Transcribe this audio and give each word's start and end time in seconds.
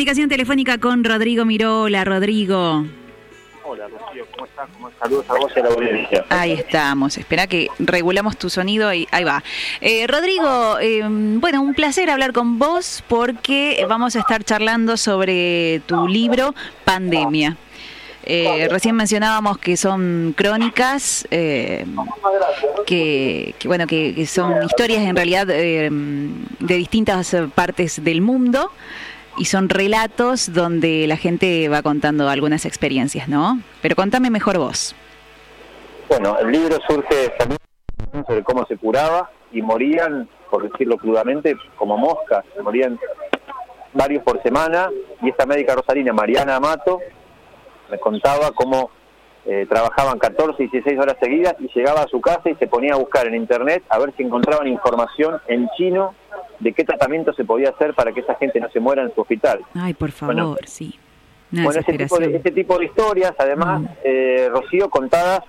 comunicación 0.00 0.30
telefónica 0.30 0.78
con 0.78 1.04
Rodrigo 1.04 1.44
Miró. 1.44 1.82
Hola, 1.82 2.04
Rodrigo. 2.04 2.86
Hola, 3.62 3.86
Rocío, 3.86 4.24
¿cómo 4.32 4.46
estás? 4.46 4.66
Saludos 4.98 5.26
a 5.28 5.34
vos 5.34 5.52
y 5.54 5.60
a 5.60 5.62
la 5.62 5.68
audiencia. 5.68 6.24
Ahí 6.30 6.52
estamos. 6.52 7.18
Espera 7.18 7.46
que 7.46 7.68
regulamos 7.78 8.38
tu 8.38 8.48
sonido 8.48 8.94
y 8.94 9.06
ahí 9.10 9.24
va. 9.24 9.44
Eh, 9.82 10.06
Rodrigo, 10.06 10.78
eh, 10.80 11.02
bueno, 11.04 11.60
un 11.60 11.74
placer 11.74 12.08
hablar 12.08 12.32
con 12.32 12.58
vos 12.58 13.04
porque 13.08 13.84
vamos 13.90 14.16
a 14.16 14.20
estar 14.20 14.42
charlando 14.42 14.96
sobre 14.96 15.82
tu 15.84 16.08
libro 16.08 16.54
Pandemia. 16.86 17.58
Eh, 18.24 18.68
recién 18.70 18.96
mencionábamos 18.96 19.58
que 19.58 19.76
son 19.76 20.32
crónicas, 20.34 21.28
eh, 21.30 21.84
que, 22.86 23.54
que, 23.58 23.68
bueno, 23.68 23.86
que, 23.86 24.14
que, 24.14 24.24
son 24.24 24.62
historias 24.64 25.02
en 25.02 25.14
realidad 25.14 25.46
eh, 25.50 25.90
de 25.90 26.74
distintas 26.74 27.36
partes 27.54 28.02
del 28.02 28.22
mundo 28.22 28.70
y 29.36 29.46
son 29.46 29.68
relatos 29.68 30.52
donde 30.52 31.06
la 31.06 31.16
gente 31.16 31.68
va 31.68 31.82
contando 31.82 32.28
algunas 32.28 32.64
experiencias, 32.66 33.28
¿no? 33.28 33.60
Pero 33.82 33.96
contame 33.96 34.30
mejor 34.30 34.58
vos. 34.58 34.94
Bueno, 36.08 36.36
el 36.38 36.50
libro 36.50 36.78
surge 36.88 37.32
sobre 38.26 38.42
cómo 38.42 38.66
se 38.66 38.76
curaba 38.76 39.30
y 39.52 39.62
morían, 39.62 40.28
por 40.50 40.68
decirlo 40.68 40.96
crudamente, 40.96 41.56
como 41.76 41.96
moscas, 41.96 42.44
morían 42.62 42.98
varios 43.92 44.22
por 44.22 44.42
semana 44.42 44.90
y 45.22 45.28
esta 45.28 45.46
médica 45.46 45.74
rosarina, 45.74 46.12
Mariana 46.12 46.56
Amato, 46.56 47.00
me 47.90 47.98
contaba 47.98 48.50
cómo 48.52 48.90
eh, 49.46 49.66
trabajaban 49.68 50.18
14 50.18 50.62
y 50.62 50.68
16 50.68 50.98
horas 51.00 51.16
seguidas 51.20 51.54
y 51.58 51.68
llegaba 51.74 52.02
a 52.02 52.08
su 52.08 52.20
casa 52.20 52.50
y 52.50 52.54
se 52.56 52.66
ponía 52.66 52.94
a 52.94 52.98
buscar 52.98 53.26
en 53.26 53.34
internet 53.34 53.82
a 53.88 53.98
ver 53.98 54.12
si 54.16 54.22
encontraban 54.22 54.68
información 54.68 55.40
en 55.48 55.68
chino 55.76 56.14
de 56.60 56.72
qué 56.72 56.84
tratamiento 56.84 57.32
se 57.32 57.44
podía 57.44 57.70
hacer 57.70 57.94
para 57.94 58.12
que 58.12 58.20
esa 58.20 58.34
gente 58.36 58.60
no 58.60 58.70
se 58.70 58.80
muera 58.80 59.02
en 59.02 59.14
su 59.14 59.22
hospital. 59.22 59.60
Ay, 59.74 59.94
por 59.94 60.12
favor, 60.12 60.34
bueno, 60.34 60.56
sí. 60.64 60.98
bueno, 61.50 61.80
ese 61.80 61.92
tipo, 61.94 62.18
de, 62.18 62.36
ese 62.36 62.50
tipo 62.50 62.78
de 62.78 62.84
historias, 62.84 63.32
además, 63.38 63.80
mm. 63.80 63.86
eh, 64.04 64.48
Rocío, 64.50 64.88
contadas, 64.90 65.40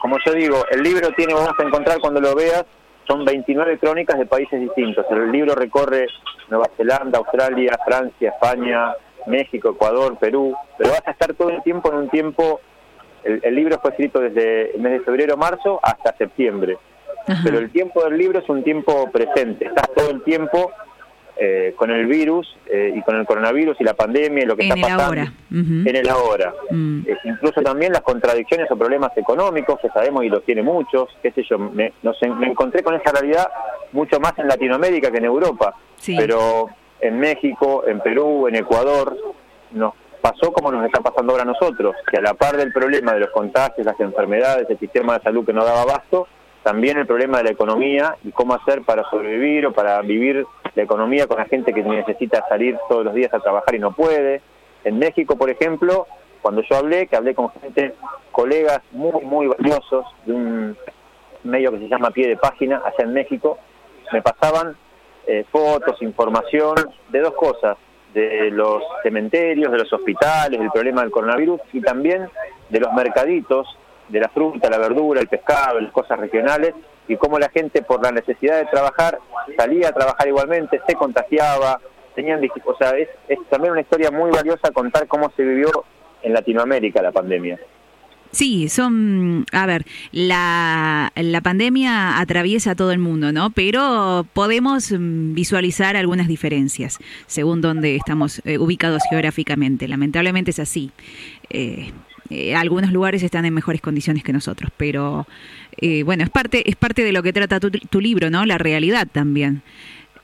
como 0.00 0.16
yo 0.24 0.32
digo, 0.32 0.64
el 0.70 0.82
libro 0.82 1.10
tiene, 1.16 1.34
vamos 1.34 1.54
a 1.58 1.62
encontrar 1.62 1.98
cuando 2.00 2.20
lo 2.20 2.34
veas, 2.34 2.64
son 3.06 3.24
29 3.24 3.78
crónicas 3.78 4.18
de 4.18 4.26
países 4.26 4.60
distintos. 4.60 5.04
El 5.10 5.30
libro 5.32 5.54
recorre 5.54 6.06
Nueva 6.48 6.68
Zelanda, 6.76 7.18
Australia, 7.18 7.78
Francia, 7.84 8.30
España, 8.30 8.92
México, 9.26 9.70
Ecuador, 9.70 10.16
Perú, 10.18 10.54
pero 10.78 10.90
vas 10.90 11.06
a 11.06 11.10
estar 11.12 11.32
todo 11.34 11.50
el 11.50 11.62
tiempo 11.62 11.90
en 11.90 11.98
un 11.98 12.08
tiempo, 12.08 12.60
el, 13.22 13.40
el 13.44 13.54
libro 13.54 13.78
fue 13.80 13.90
escrito 13.90 14.20
desde 14.20 14.74
el 14.74 14.80
mes 14.80 14.92
de 14.92 15.00
febrero, 15.00 15.36
marzo 15.36 15.78
hasta 15.82 16.16
septiembre, 16.16 16.78
Ajá. 17.26 17.40
pero 17.44 17.58
el 17.58 17.70
tiempo 17.70 18.02
del 18.04 18.16
libro 18.18 18.38
es 18.40 18.48
un 18.48 18.62
tiempo 18.62 19.10
presente, 19.10 19.66
estás 19.66 19.90
todo 19.94 20.10
el 20.10 20.22
tiempo 20.22 20.72
eh, 21.42 21.72
con 21.76 21.90
el 21.90 22.04
virus 22.06 22.54
eh, 22.66 22.92
y 22.94 23.00
con 23.02 23.16
el 23.16 23.24
coronavirus 23.24 23.76
y 23.80 23.84
la 23.84 23.94
pandemia 23.94 24.42
y 24.42 24.46
lo 24.46 24.56
que 24.56 24.64
en 24.66 24.72
está 24.72 24.80
pasando 24.82 25.04
ahora. 25.04 25.32
Uh 25.50 25.54
-huh. 25.54 25.88
en 25.88 25.96
el 25.96 26.08
ahora. 26.10 26.52
Mm. 26.70 27.00
Eh, 27.06 27.16
incluso 27.24 27.62
también 27.62 27.92
las 27.92 28.02
contradicciones 28.02 28.70
o 28.70 28.76
problemas 28.76 29.16
económicos 29.16 29.80
que 29.80 29.88
sabemos 29.88 30.22
y 30.24 30.28
los 30.28 30.44
tiene 30.44 30.62
muchos, 30.62 31.08
qué 31.22 31.30
sé 31.32 31.42
yo, 31.48 31.58
me, 31.58 31.94
no 32.02 32.12
sé, 32.14 32.28
me 32.28 32.46
encontré 32.46 32.82
con 32.82 32.94
esa 32.94 33.12
realidad 33.12 33.48
mucho 33.92 34.20
más 34.20 34.38
en 34.38 34.48
Latinoamérica 34.48 35.10
que 35.10 35.16
en 35.18 35.24
Europa, 35.24 35.74
Sí. 35.96 36.14
pero 36.18 36.66
en 37.00 37.18
México, 37.18 37.84
en 37.86 38.00
Perú, 38.00 38.46
en 38.46 38.56
Ecuador, 38.56 39.16
nos 39.70 39.94
pasó 40.20 40.52
como 40.52 40.70
nos 40.70 40.84
está 40.84 41.00
pasando 41.00 41.32
ahora 41.32 41.44
a 41.44 41.46
nosotros, 41.46 41.94
que 42.10 42.18
a 42.18 42.20
la 42.20 42.34
par 42.34 42.58
del 42.58 42.70
problema 42.70 43.14
de 43.14 43.20
los 43.20 43.30
contagios, 43.30 43.86
las 43.86 43.98
enfermedades, 43.98 44.68
el 44.68 44.78
sistema 44.78 45.16
de 45.16 45.22
salud 45.22 45.46
que 45.46 45.54
no 45.54 45.64
daba 45.64 45.82
abasto, 45.82 46.28
también 46.62 46.98
el 46.98 47.06
problema 47.06 47.38
de 47.38 47.44
la 47.44 47.50
economía 47.50 48.16
y 48.24 48.32
cómo 48.32 48.54
hacer 48.54 48.82
para 48.82 49.08
sobrevivir 49.10 49.66
o 49.66 49.72
para 49.72 50.00
vivir 50.02 50.46
la 50.74 50.82
economía 50.82 51.26
con 51.26 51.38
la 51.38 51.46
gente 51.46 51.72
que 51.72 51.82
necesita 51.82 52.46
salir 52.48 52.76
todos 52.88 53.04
los 53.04 53.14
días 53.14 53.32
a 53.32 53.40
trabajar 53.40 53.74
y 53.74 53.78
no 53.78 53.92
puede. 53.92 54.42
En 54.84 54.98
México, 54.98 55.36
por 55.36 55.50
ejemplo, 55.50 56.06
cuando 56.42 56.62
yo 56.62 56.76
hablé, 56.76 57.06
que 57.06 57.16
hablé 57.16 57.34
con 57.34 57.50
gente, 57.50 57.94
colegas 58.30 58.80
muy, 58.92 59.22
muy 59.22 59.46
valiosos 59.46 60.06
de 60.26 60.32
un 60.32 60.76
medio 61.44 61.72
que 61.72 61.78
se 61.78 61.88
llama 61.88 62.10
Pie 62.10 62.28
de 62.28 62.36
Página, 62.36 62.82
allá 62.84 63.04
en 63.04 63.12
México, 63.12 63.58
me 64.12 64.22
pasaban 64.22 64.76
eh, 65.26 65.44
fotos, 65.50 66.00
información 66.02 66.74
de 67.08 67.20
dos 67.20 67.34
cosas, 67.34 67.76
de 68.12 68.50
los 68.50 68.82
cementerios, 69.02 69.70
de 69.70 69.78
los 69.78 69.92
hospitales, 69.92 70.58
del 70.58 70.70
problema 70.70 71.02
del 71.02 71.12
coronavirus 71.12 71.60
y 71.72 71.80
también 71.80 72.28
de 72.68 72.80
los 72.80 72.92
mercaditos, 72.92 73.68
de 74.10 74.20
la 74.20 74.28
fruta, 74.28 74.68
la 74.68 74.78
verdura, 74.78 75.20
el 75.20 75.28
pescado, 75.28 75.80
las 75.80 75.92
cosas 75.92 76.18
regionales 76.18 76.74
y 77.08 77.16
cómo 77.16 77.38
la 77.38 77.48
gente 77.48 77.82
por 77.82 78.02
la 78.02 78.12
necesidad 78.12 78.58
de 78.58 78.66
trabajar 78.66 79.18
salía 79.56 79.88
a 79.88 79.92
trabajar 79.92 80.28
igualmente, 80.28 80.80
se 80.86 80.94
contagiaba, 80.94 81.80
tenían, 82.14 82.40
o 82.64 82.76
sea, 82.76 82.90
es, 82.90 83.08
también 83.48 83.72
una 83.72 83.80
historia 83.80 84.10
muy 84.10 84.30
valiosa 84.30 84.70
contar 84.72 85.06
cómo 85.06 85.30
se 85.36 85.42
vivió 85.42 85.84
en 86.22 86.32
Latinoamérica 86.32 87.02
la 87.02 87.12
pandemia. 87.12 87.58
Sí, 88.32 88.68
son, 88.68 89.44
a 89.50 89.66
ver, 89.66 89.84
la, 90.12 91.12
la 91.16 91.40
pandemia 91.40 92.20
atraviesa 92.20 92.72
a 92.72 92.74
todo 92.76 92.92
el 92.92 93.00
mundo, 93.00 93.32
¿no? 93.32 93.50
Pero 93.50 94.24
podemos 94.32 94.92
mm, 94.92 95.34
visualizar 95.34 95.96
algunas 95.96 96.28
diferencias 96.28 96.98
según 97.26 97.60
donde 97.60 97.96
estamos 97.96 98.40
eh, 98.44 98.58
ubicados 98.58 99.02
geográficamente. 99.10 99.88
Lamentablemente 99.88 100.52
es 100.52 100.60
así. 100.60 100.92
Eh, 101.48 101.90
eh, 102.30 102.54
algunos 102.54 102.92
lugares 102.92 103.22
están 103.22 103.44
en 103.44 103.54
mejores 103.54 103.80
condiciones 103.80 104.22
que 104.22 104.32
nosotros, 104.32 104.70
pero 104.76 105.26
eh, 105.76 106.02
bueno, 106.04 106.24
es 106.24 106.30
parte, 106.30 106.68
es 106.68 106.76
parte 106.76 107.04
de 107.04 107.12
lo 107.12 107.22
que 107.22 107.32
trata 107.32 107.60
tu, 107.60 107.70
tu 107.70 108.00
libro, 108.00 108.30
¿no? 108.30 108.46
La 108.46 108.58
realidad 108.58 109.06
también. 109.10 109.62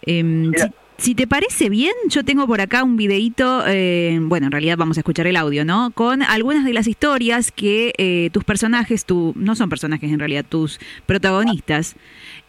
Eh, 0.06 0.50
si, 0.56 0.67
si, 0.99 1.15
te 1.15 1.27
parece 1.27 1.69
bien, 1.69 1.93
yo 2.09 2.25
tengo 2.25 2.47
por 2.47 2.61
acá 2.61 2.84
un 2.84 2.97
videíto, 2.97 3.65
eh, 3.67 4.19
bueno, 4.22 4.47
en 4.47 4.53
realidad 4.53 4.77
vamos 4.78 4.97
a 4.97 5.00
escuchar 5.00 5.27
el 5.27 5.37
audio, 5.37 5.65
¿no? 5.65 5.91
Con 5.91 6.22
algunas 6.22 6.65
de 6.65 6.72
las 6.72 6.87
historias 6.87 7.50
que 7.50 7.93
eh, 7.99 8.31
tus 8.33 8.44
personajes, 8.44 9.05
tu, 9.05 9.33
no 9.37 9.56
son 9.56 9.69
personajes 9.69 10.11
en 10.11 10.19
realidad, 10.19 10.44
tus 10.49 10.78
protagonistas, 11.05 11.97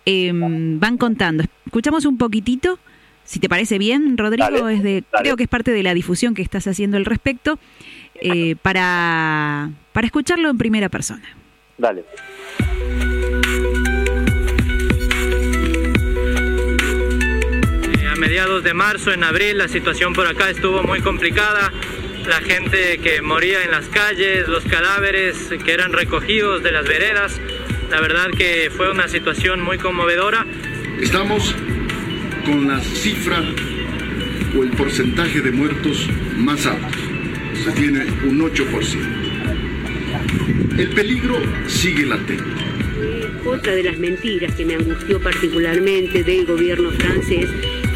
van 0.05 0.97
contando. 0.97 1.43
Escuchamos 1.65 2.05
un 2.05 2.17
poquitito. 2.17 2.79
Si 3.27 3.39
te 3.39 3.49
parece 3.49 3.77
bien, 3.77 4.17
Rodrigo, 4.17 4.45
dale, 4.49 4.73
es 4.73 4.83
de, 4.83 5.03
dale. 5.11 5.23
creo 5.23 5.35
que 5.35 5.43
es 5.43 5.49
parte 5.49 5.71
de 5.71 5.83
la 5.83 5.93
difusión 5.93 6.33
que 6.33 6.41
estás 6.41 6.65
haciendo 6.65 6.95
al 6.95 7.03
respecto, 7.03 7.59
eh, 8.21 8.55
para, 8.61 9.69
para 9.91 10.07
escucharlo 10.07 10.49
en 10.49 10.57
primera 10.57 10.87
persona. 10.87 11.35
Dale. 11.77 12.05
Eh, 17.99 18.07
a 18.09 18.15
mediados 18.15 18.63
de 18.63 18.73
marzo, 18.73 19.11
en 19.11 19.25
abril, 19.25 19.57
la 19.57 19.67
situación 19.67 20.13
por 20.13 20.25
acá 20.25 20.49
estuvo 20.49 20.81
muy 20.83 21.01
complicada. 21.01 21.73
La 22.29 22.39
gente 22.39 22.97
que 22.99 23.21
moría 23.21 23.61
en 23.61 23.71
las 23.71 23.89
calles, 23.89 24.47
los 24.47 24.63
cadáveres 24.63 25.49
que 25.65 25.73
eran 25.73 25.91
recogidos 25.91 26.63
de 26.63 26.71
las 26.71 26.87
veredas. 26.87 27.41
La 27.91 27.99
verdad 27.99 28.29
que 28.37 28.71
fue 28.71 28.89
una 28.89 29.09
situación 29.09 29.59
muy 29.59 29.77
conmovedora. 29.77 30.45
Estamos 31.01 31.53
con 32.47 32.67
la 32.67 32.79
cifra 32.79 33.43
o 34.57 34.63
el 34.63 34.71
porcentaje 34.71 35.41
de 35.41 35.51
muertos 35.51 36.07
más 36.37 36.65
alto. 36.65 36.97
Se 37.63 37.71
tiene 37.73 38.05
un 38.25 38.39
8%. 38.39 40.77
El 40.77 40.89
peligro 40.91 41.35
sigue 41.67 42.05
latente. 42.05 42.45
Otra 43.45 43.75
de 43.75 43.83
las 43.83 43.97
mentiras 43.97 44.55
que 44.55 44.63
me 44.65 44.75
angustió 44.75 45.21
particularmente 45.21 46.23
del 46.23 46.45
gobierno 46.45 46.91
francés 46.91 47.49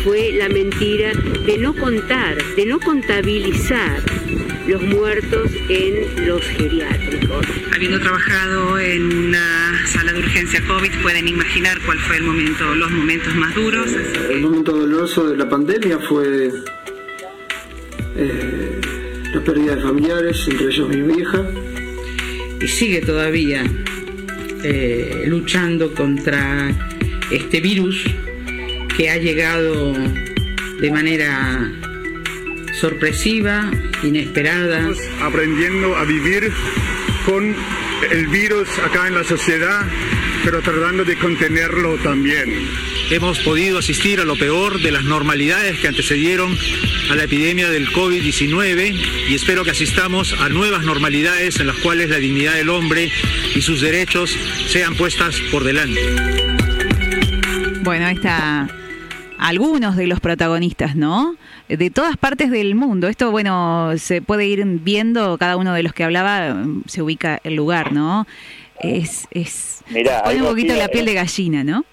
fue 0.04 0.34
la 0.34 0.50
mentira 0.50 1.14
de 1.46 1.58
no 1.58 1.74
contar, 1.74 2.36
de 2.56 2.66
no 2.66 2.78
contabilizar 2.80 4.02
los 4.68 4.82
muertos 4.82 5.50
en 5.70 6.28
los 6.28 6.44
geriátricos. 6.44 7.46
Habiendo 7.74 8.02
trabajado 8.02 8.78
en 8.80 9.30
una 9.30 9.71
sala 9.88 10.14
de 10.14 10.20
urgencia 10.20 10.62
COVID, 10.68 10.92
pueden 11.02 11.28
imaginar 11.28 11.80
cuál 11.86 12.00
fue 12.00 12.18
el 12.18 12.24
momento, 12.24 12.76
los 12.76 12.92
momentos 12.92 13.36
más 13.36 13.54
duros. 13.56 13.90
El 14.30 14.42
momento 14.42 14.72
doloroso 14.72 15.30
de 15.30 15.38
la 15.38 15.50
pandemia 15.50 16.00
fue 16.00 16.52
eh, 18.16 18.82
la 19.34 19.42
pérdida 19.44 19.76
de 19.76 19.82
familiares, 19.82 20.48
entre 20.50 20.68
ellos 20.68 20.90
mi 20.90 21.02
vieja. 21.02 21.46
Y 22.62 22.68
sigue 22.68 23.02
todavía 23.02 23.64
eh, 24.64 25.24
luchando 25.26 25.94
contra 25.94 26.72
este 27.32 27.62
virus 27.62 28.04
que 28.96 29.10
ha 29.10 29.18
llegado 29.18 29.94
de 30.80 30.92
manera 30.92 31.72
sorpresiva, 32.80 33.72
inesperada. 34.04 34.90
Aprendiendo 35.22 35.96
a 35.96 36.04
vivir 36.06 36.52
con 37.26 37.56
el 38.10 38.28
virus 38.28 38.68
acá 38.80 39.08
en 39.08 39.16
la 39.16 39.24
sociedad, 39.24 39.86
pero 40.44 40.62
tratando 40.62 41.04
de 41.04 41.18
contenerlo 41.18 41.98
también. 41.98 42.68
Hemos 43.10 43.40
podido 43.40 43.80
asistir 43.80 44.20
a 44.20 44.26
lo 44.26 44.36
peor 44.36 44.82
de 44.82 44.92
las 44.92 45.04
normalidades 45.04 45.80
que 45.80 45.88
antecedieron 45.88 46.58
a 47.10 47.16
la 47.16 47.24
epidemia 47.24 47.70
del 47.70 47.90
COVID-19 47.92 49.30
y 49.30 49.36
espero 49.36 49.64
que 49.64 49.72
asistamos 49.72 50.34
a 50.40 50.50
nuevas 50.50 50.84
normalidades 50.84 51.60
en 51.60 51.68
las 51.68 51.78
cuales 51.78 52.10
la 52.10 52.18
dignidad 52.18 52.56
del 52.56 52.70
hombre 52.70 53.12
y 53.54 53.62
sus 53.62 53.82
derechos 53.82 54.36
sean 54.68 54.96
puestas 54.96 55.40
por 55.52 55.64
delante. 55.64 56.00
Bueno, 57.82 58.08
ahí 58.08 58.16
está 58.16 58.68
algunos 59.42 59.98
de 59.98 60.06
los 60.06 60.20
protagonistas, 60.20 60.96
¿no? 60.96 61.36
De 61.68 61.90
todas 61.90 62.16
partes 62.16 62.52
del 62.52 62.76
mundo. 62.76 63.08
Esto, 63.08 63.32
bueno, 63.32 63.92
se 63.98 64.22
puede 64.22 64.46
ir 64.46 64.64
viendo, 64.64 65.38
cada 65.40 65.58
uno 65.58 65.74
de 65.74 65.82
los 65.82 65.94
que 65.94 66.04
hablaba 66.04 66.56
se 66.86 67.02
ubica 67.02 67.40
el 67.44 67.56
lugar, 67.56 67.92
¿no? 67.92 68.28
Es, 68.80 69.28
es 69.32 69.84
Mirá, 69.90 70.22
pone 70.24 70.42
un 70.44 70.48
poquito 70.48 70.76
la 70.76 70.88
piel 70.90 71.08
eh, 71.08 71.12
de 71.12 71.16
gallina, 71.16 71.64
¿no? 71.64 71.84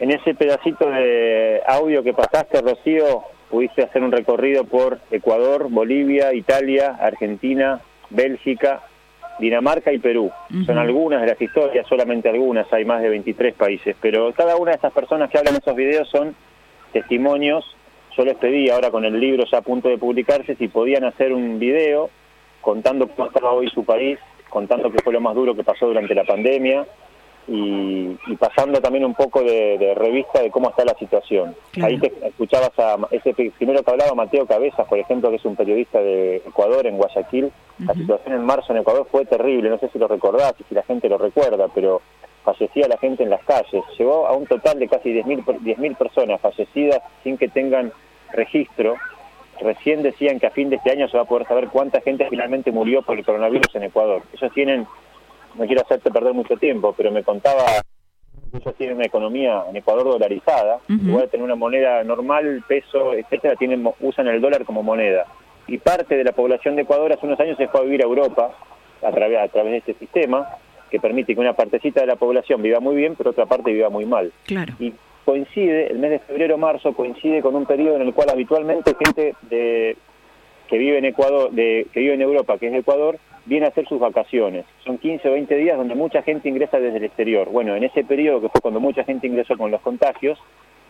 En 0.00 0.10
ese 0.10 0.34
pedacito 0.34 0.90
de 0.90 1.62
audio 1.68 2.02
que 2.02 2.12
pasaste, 2.12 2.60
Rocío, 2.60 3.22
pudiste 3.48 3.82
hacer 3.84 4.02
un 4.02 4.10
recorrido 4.10 4.64
por 4.64 4.98
Ecuador, 5.12 5.68
Bolivia, 5.70 6.34
Italia, 6.34 6.98
Argentina, 7.00 7.80
Bélgica, 8.10 8.82
Dinamarca 9.38 9.92
y 9.92 9.98
Perú. 9.98 10.32
Son 10.66 10.78
algunas 10.78 11.20
de 11.20 11.28
las 11.28 11.40
historias, 11.40 11.86
solamente 11.88 12.28
algunas, 12.28 12.72
hay 12.72 12.84
más 12.84 13.02
de 13.02 13.08
23 13.08 13.54
países, 13.54 13.94
pero 14.00 14.32
cada 14.32 14.56
una 14.56 14.72
de 14.72 14.76
estas 14.76 14.92
personas 14.92 15.30
que 15.30 15.38
hablan 15.38 15.54
en 15.54 15.60
esos 15.60 15.76
videos 15.76 16.08
son 16.08 16.34
testimonios. 16.92 17.64
Yo 18.16 18.24
les 18.24 18.36
pedí 18.36 18.68
ahora 18.70 18.90
con 18.90 19.04
el 19.04 19.18
libro 19.18 19.44
ya 19.50 19.58
a 19.58 19.62
punto 19.62 19.88
de 19.88 19.98
publicarse 19.98 20.56
si 20.56 20.68
podían 20.68 21.04
hacer 21.04 21.32
un 21.32 21.58
video 21.58 22.10
contando 22.60 23.08
cómo 23.08 23.28
estaba 23.28 23.52
hoy 23.52 23.68
su 23.70 23.84
país, 23.84 24.18
contando 24.48 24.90
qué 24.90 24.98
fue 25.02 25.12
lo 25.12 25.20
más 25.20 25.34
duro 25.34 25.54
que 25.54 25.62
pasó 25.62 25.86
durante 25.86 26.14
la 26.14 26.24
pandemia 26.24 26.86
y, 27.46 28.16
y 28.26 28.36
pasando 28.36 28.80
también 28.80 29.04
un 29.04 29.14
poco 29.14 29.42
de, 29.42 29.78
de 29.78 29.94
revista 29.94 30.42
de 30.42 30.50
cómo 30.50 30.68
está 30.68 30.84
la 30.84 30.94
situación. 30.98 31.54
Claro. 31.70 31.88
Ahí 31.88 31.98
te 31.98 32.12
escuchabas 32.26 32.72
a 32.78 32.98
ese 33.10 33.32
primero 33.32 33.82
que 33.82 33.90
hablaba 33.90 34.14
Mateo 34.14 34.46
Cabezas, 34.46 34.86
por 34.86 34.98
ejemplo, 34.98 35.30
que 35.30 35.36
es 35.36 35.44
un 35.44 35.56
periodista 35.56 36.00
de 36.00 36.36
Ecuador 36.36 36.86
en 36.86 36.96
Guayaquil. 36.96 37.50
La 37.86 37.94
situación 37.94 38.34
en 38.34 38.44
marzo 38.44 38.72
en 38.72 38.80
Ecuador 38.80 39.06
fue 39.10 39.24
terrible, 39.24 39.70
no 39.70 39.78
sé 39.78 39.88
si 39.90 39.98
lo 39.98 40.08
recordás 40.08 40.54
y 40.58 40.64
si 40.64 40.74
la 40.74 40.82
gente 40.82 41.08
lo 41.08 41.16
recuerda, 41.16 41.68
pero 41.74 42.02
fallecía 42.52 42.88
la 42.88 42.96
gente 42.98 43.22
en 43.22 43.30
las 43.30 43.42
calles. 43.44 43.84
Llegó 43.98 44.26
a 44.26 44.32
un 44.32 44.46
total 44.46 44.78
de 44.78 44.88
casi 44.88 45.10
10.000 45.12 45.44
per- 45.44 45.58
10.000 45.60 45.96
personas 45.96 46.40
fallecidas 46.40 47.00
sin 47.22 47.36
que 47.36 47.48
tengan 47.48 47.92
registro. 48.32 48.96
Recién 49.60 50.02
decían 50.02 50.38
que 50.38 50.46
a 50.46 50.50
fin 50.50 50.70
de 50.70 50.76
este 50.76 50.90
año 50.92 51.08
se 51.08 51.16
va 51.16 51.24
a 51.24 51.26
poder 51.26 51.46
saber 51.46 51.68
cuánta 51.68 52.00
gente 52.00 52.26
finalmente 52.30 52.70
murió 52.70 53.02
por 53.02 53.18
el 53.18 53.24
coronavirus 53.24 53.74
en 53.74 53.82
Ecuador. 53.84 54.22
Ellos 54.32 54.52
tienen, 54.54 54.86
no 55.56 55.66
quiero 55.66 55.82
hacerte 55.82 56.10
perder 56.10 56.32
mucho 56.32 56.56
tiempo, 56.56 56.94
pero 56.96 57.10
me 57.10 57.22
contaba 57.22 57.64
ellos 58.50 58.74
tienen 58.76 58.96
una 58.96 59.04
economía 59.04 59.64
en 59.68 59.76
Ecuador 59.76 60.04
dolarizada, 60.04 60.78
igual 60.88 61.22
de 61.24 61.28
tener 61.28 61.44
una 61.44 61.54
moneda 61.54 62.02
normal, 62.02 62.64
peso, 62.66 63.12
etcétera, 63.12 63.56
tienen, 63.56 63.86
usan 64.00 64.26
el 64.28 64.40
dólar 64.40 64.64
como 64.64 64.82
moneda. 64.82 65.26
Y 65.66 65.76
parte 65.76 66.16
de 66.16 66.24
la 66.24 66.32
población 66.32 66.74
de 66.74 66.82
Ecuador 66.82 67.12
hace 67.12 67.26
unos 67.26 67.38
años 67.40 67.58
se 67.58 67.68
fue 67.68 67.80
a 67.80 67.84
vivir 67.84 68.00
a 68.02 68.06
Europa 68.06 68.50
a 69.02 69.10
través, 69.10 69.38
a 69.38 69.48
través 69.48 69.72
de 69.72 69.78
este 69.78 69.94
sistema 69.94 70.48
que 70.88 71.00
permite 71.00 71.34
que 71.34 71.40
una 71.40 71.54
partecita 71.54 72.00
de 72.00 72.06
la 72.06 72.16
población 72.16 72.62
viva 72.62 72.80
muy 72.80 72.96
bien, 72.96 73.14
pero 73.16 73.30
otra 73.30 73.46
parte 73.46 73.72
viva 73.72 73.90
muy 73.90 74.06
mal. 74.06 74.32
Claro. 74.44 74.74
Y 74.78 74.92
coincide, 75.24 75.88
el 75.88 75.98
mes 75.98 76.10
de 76.10 76.18
febrero-marzo 76.20 76.94
coincide 76.94 77.42
con 77.42 77.54
un 77.54 77.66
periodo 77.66 77.96
en 77.96 78.02
el 78.02 78.14
cual 78.14 78.30
habitualmente 78.30 78.96
gente 78.98 79.34
de, 79.42 79.96
que 80.68 80.78
vive 80.78 80.98
en 80.98 81.04
Ecuador, 81.04 81.50
de, 81.50 81.86
que 81.92 82.00
vive 82.00 82.14
en 82.14 82.22
Europa, 82.22 82.58
que 82.58 82.68
es 82.68 82.74
Ecuador, 82.74 83.18
viene 83.44 83.66
a 83.66 83.70
hacer 83.70 83.86
sus 83.88 83.98
vacaciones. 83.98 84.66
Son 84.84 84.98
15 84.98 85.28
o 85.28 85.32
20 85.32 85.54
días 85.56 85.76
donde 85.76 85.94
mucha 85.94 86.22
gente 86.22 86.48
ingresa 86.48 86.78
desde 86.78 86.98
el 86.98 87.04
exterior. 87.04 87.48
Bueno, 87.50 87.74
en 87.74 87.84
ese 87.84 88.04
periodo 88.04 88.40
que 88.40 88.48
fue 88.48 88.60
cuando 88.60 88.80
mucha 88.80 89.04
gente 89.04 89.26
ingresó 89.26 89.56
con 89.56 89.70
los 89.70 89.80
contagios, 89.80 90.38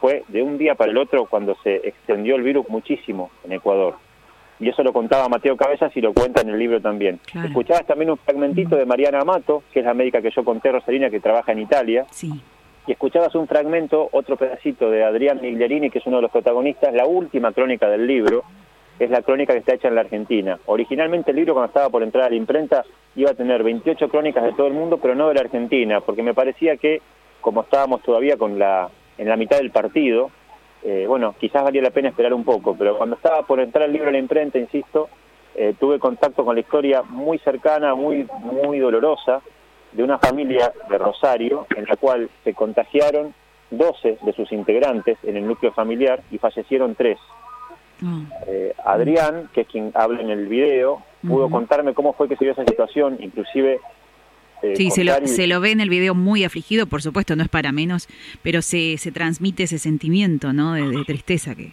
fue 0.01 0.25
de 0.29 0.43
un 0.43 0.59
día 0.59 0.75
para 0.75 0.91
el 0.91 0.99
otro 0.99 1.27
cuando 1.27 1.57
se 1.63 1.77
extendió 1.77 2.37
el 2.37 2.43
virus 2.43 2.69
muchísimo 2.69 3.31
en 3.45 3.53
Ecuador. 3.53 3.95
Y 4.61 4.69
eso 4.69 4.83
lo 4.83 4.93
contaba 4.93 5.29
Mateo 5.29 5.57
Cabezas 5.57 5.97
y 5.97 6.01
lo 6.01 6.13
cuenta 6.13 6.41
en 6.41 6.49
el 6.51 6.59
libro 6.59 6.81
también. 6.81 7.21
Claro. 7.31 7.49
Escuchabas 7.49 7.87
también 7.87 8.11
un 8.11 8.17
fragmentito 8.19 8.77
de 8.77 8.87
Mariana 8.87 9.21
Amato, 9.21 9.63
que 9.73 9.81
es 9.81 9.85
la 9.85 9.95
médica 9.95 10.21
que 10.21 10.31
yo 10.31 10.43
conté, 10.45 10.73
Rosalina, 10.73 11.11
que 11.11 11.21
trabaja 11.21 11.53
en 11.53 11.61
Italia, 11.61 12.07
Sí. 12.11 12.33
y 12.87 12.93
escuchabas 12.93 13.35
un 13.37 13.47
fragmento, 13.47 14.09
otro 14.13 14.37
pedacito 14.37 14.91
de 14.91 15.05
Adrián 15.05 15.41
Miglierini, 15.41 15.91
que 15.91 15.99
es 15.99 16.07
uno 16.07 16.17
de 16.17 16.23
los 16.23 16.31
protagonistas, 16.33 16.93
la 16.93 17.07
última 17.07 17.53
crónica 17.53 17.89
del 17.89 18.07
libro, 18.07 18.43
es 18.99 19.11
la 19.11 19.23
crónica 19.23 19.53
que 19.53 19.61
está 19.61 19.75
hecha 19.75 19.87
en 19.89 19.95
la 19.95 20.01
Argentina. 20.01 20.59
Originalmente 20.67 21.31
el 21.31 21.37
libro, 21.37 21.55
cuando 21.55 21.69
estaba 21.69 21.89
por 21.89 22.03
entrar 22.03 22.25
a 22.25 22.31
la 22.31 22.35
imprenta, 22.35 22.85
iba 23.15 23.31
a 23.31 23.35
tener 23.35 23.63
28 23.63 24.09
crónicas 24.09 24.43
de 24.43 24.53
todo 24.55 24.67
el 24.67 24.73
mundo, 24.75 24.99
pero 24.99 25.15
no 25.15 25.29
de 25.29 25.35
la 25.35 25.43
Argentina, 25.43 26.01
porque 26.01 26.25
me 26.25 26.35
parecía 26.35 26.77
que, 26.77 27.01
como 27.41 27.61
estábamos 27.61 28.03
todavía 28.03 28.37
con 28.37 28.59
la 28.59 28.89
en 29.19 29.29
la 29.29 29.37
mitad 29.37 29.59
del 29.59 29.71
partido, 29.73 30.31
eh, 30.83 31.07
bueno, 31.07 31.35
quizás 31.39 31.63
valía 31.63 31.83
la 31.83 31.91
pena 31.91 32.09
esperar 32.09 32.33
un 32.33 32.45
poco, 32.45 32.77
pero 32.77 32.97
cuando 32.97 33.17
estaba 33.17 33.43
por 33.43 33.61
entrar 33.61 33.85
el 33.87 33.93
libro 33.93 34.09
a 34.09 34.13
la 34.13 34.19
imprenta, 34.19 34.59
insisto, 34.59 35.09
eh, 35.55 35.75
tuve 35.79 35.99
contacto 35.99 36.45
con 36.45 36.55
la 36.55 36.61
historia 36.61 37.03
muy 37.03 37.39
cercana, 37.39 37.95
muy, 37.95 38.27
muy 38.41 38.79
dolorosa, 38.79 39.41
de 39.93 40.03
una 40.03 40.19
familia 40.19 40.73
de 40.89 40.99
Rosario 40.99 41.67
en 41.75 41.87
la 41.87 41.97
cual 41.97 42.29
se 42.45 42.55
contagiaron 42.55 43.35
12 43.71 44.19
de 44.23 44.33
sus 44.35 44.53
integrantes 44.53 45.19
en 45.23 45.37
el 45.37 45.47
núcleo 45.47 45.73
familiar 45.73 46.23
y 46.31 46.39
fallecieron 46.39 46.95
tres. 46.95 47.19
Oh. 48.03 48.21
Eh, 48.47 48.75
Adrián, 48.85 49.51
que 49.53 49.63
es 49.63 49.67
quien 49.67 49.91
habla 49.95 50.21
en 50.21 50.31
el 50.31 50.47
video, 50.47 51.03
pudo 51.27 51.51
contarme 51.51 51.95
cómo 51.95 52.13
fue 52.13 52.29
que 52.29 52.37
se 52.37 52.45
dio 52.45 52.53
esa 52.53 52.65
situación, 52.65 53.17
inclusive... 53.21 53.81
eh, 54.63 54.75
Sí, 54.77 54.91
se 54.91 55.05
lo, 55.05 55.13
y- 55.23 55.29
se 55.29 55.47
lo 55.47 55.61
ve 55.61 55.71
en 55.73 55.81
el 55.81 55.89
video 55.91 56.15
muy 56.15 56.45
afligido, 56.45 56.87
por 56.87 57.03
supuesto, 57.03 57.37
no 57.37 57.43
es 57.43 57.49
para 57.49 57.73
menos, 57.73 58.09
pero 58.43 58.63
se, 58.63 58.97
se 58.99 59.13
transmite 59.13 59.65
ese 59.65 59.79
sentimiento, 59.79 60.53
¿no? 60.53 60.75
De, 60.75 60.83
de 60.89 61.05
tristeza 61.05 61.55
que... 61.55 61.73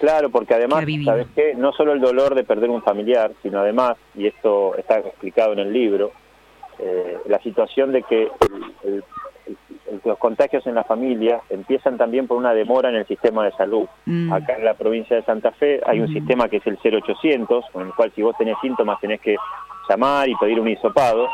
Claro, 0.00 0.28
porque 0.30 0.52
además, 0.54 0.84
que. 0.84 1.04
¿sabes 1.04 1.26
qué? 1.34 1.54
No 1.54 1.72
solo 1.72 1.92
el 1.92 2.00
dolor 2.00 2.34
de 2.34 2.44
perder 2.44 2.68
un 2.68 2.82
familiar, 2.82 3.32
sino 3.42 3.60
además, 3.60 3.96
y 4.16 4.26
esto 4.26 4.74
está 4.76 4.98
explicado 4.98 5.52
en 5.54 5.60
el 5.60 5.72
libro, 5.72 6.12
eh, 6.78 7.18
la 7.28 7.38
situación 7.40 7.92
de 7.92 8.02
que 8.02 8.22
el- 8.24 8.74
el- 8.84 9.04
el- 9.46 10.00
los 10.04 10.18
contagios 10.18 10.66
en 10.66 10.74
la 10.74 10.84
familia 10.84 11.40
empiezan 11.48 11.96
también 11.96 12.26
por 12.26 12.36
una 12.36 12.52
demora 12.52 12.88
en 12.90 12.96
el 12.96 13.06
sistema 13.06 13.44
de 13.44 13.52
salud. 13.52 13.86
Mm. 14.06 14.32
Acá 14.32 14.56
en 14.56 14.64
la 14.64 14.74
provincia 14.74 15.16
de 15.16 15.22
Santa 15.22 15.52
Fe 15.52 15.80
hay 15.86 15.98
un 16.00 16.06
Ujú. 16.06 16.14
sistema 16.14 16.48
que 16.48 16.56
es 16.56 16.66
el 16.66 16.76
0800, 16.82 17.64
con 17.72 17.86
el 17.86 17.94
cual 17.94 18.10
si 18.14 18.22
vos 18.22 18.36
tenés 18.36 18.56
síntomas 18.60 19.00
tenés 19.00 19.20
que 19.20 19.36
llamar 19.88 20.28
y 20.28 20.34
pedir 20.36 20.58
un 20.60 20.68
hisopado. 20.68 21.28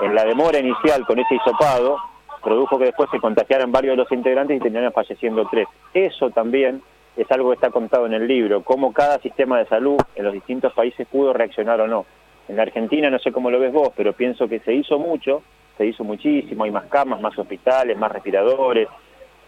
En 0.00 0.14
la 0.14 0.24
demora 0.24 0.58
inicial 0.58 1.06
con 1.06 1.18
ese 1.18 1.36
hisopado, 1.36 1.98
produjo 2.42 2.78
que 2.78 2.86
después 2.86 3.08
se 3.10 3.18
contagiaran 3.18 3.72
varios 3.72 3.96
de 3.96 4.02
los 4.02 4.12
integrantes 4.12 4.56
y 4.56 4.60
terminaron 4.60 4.92
falleciendo 4.92 5.46
tres. 5.50 5.66
Eso 5.94 6.30
también 6.30 6.82
es 7.16 7.30
algo 7.30 7.48
que 7.48 7.54
está 7.54 7.70
contado 7.70 8.06
en 8.06 8.12
el 8.12 8.28
libro, 8.28 8.62
cómo 8.62 8.92
cada 8.92 9.18
sistema 9.20 9.58
de 9.58 9.66
salud 9.66 9.96
en 10.14 10.24
los 10.24 10.34
distintos 10.34 10.72
países 10.74 11.06
pudo 11.08 11.32
reaccionar 11.32 11.80
o 11.80 11.88
no. 11.88 12.04
En 12.48 12.56
la 12.56 12.62
Argentina 12.62 13.10
no 13.10 13.18
sé 13.18 13.32
cómo 13.32 13.50
lo 13.50 13.58
ves 13.58 13.72
vos, 13.72 13.90
pero 13.96 14.12
pienso 14.12 14.46
que 14.48 14.60
se 14.60 14.74
hizo 14.74 14.98
mucho, 14.98 15.42
se 15.78 15.86
hizo 15.86 16.04
muchísimo, 16.04 16.64
hay 16.64 16.70
más 16.70 16.84
camas, 16.86 17.20
más 17.20 17.36
hospitales, 17.38 17.96
más 17.96 18.12
respiradores, 18.12 18.88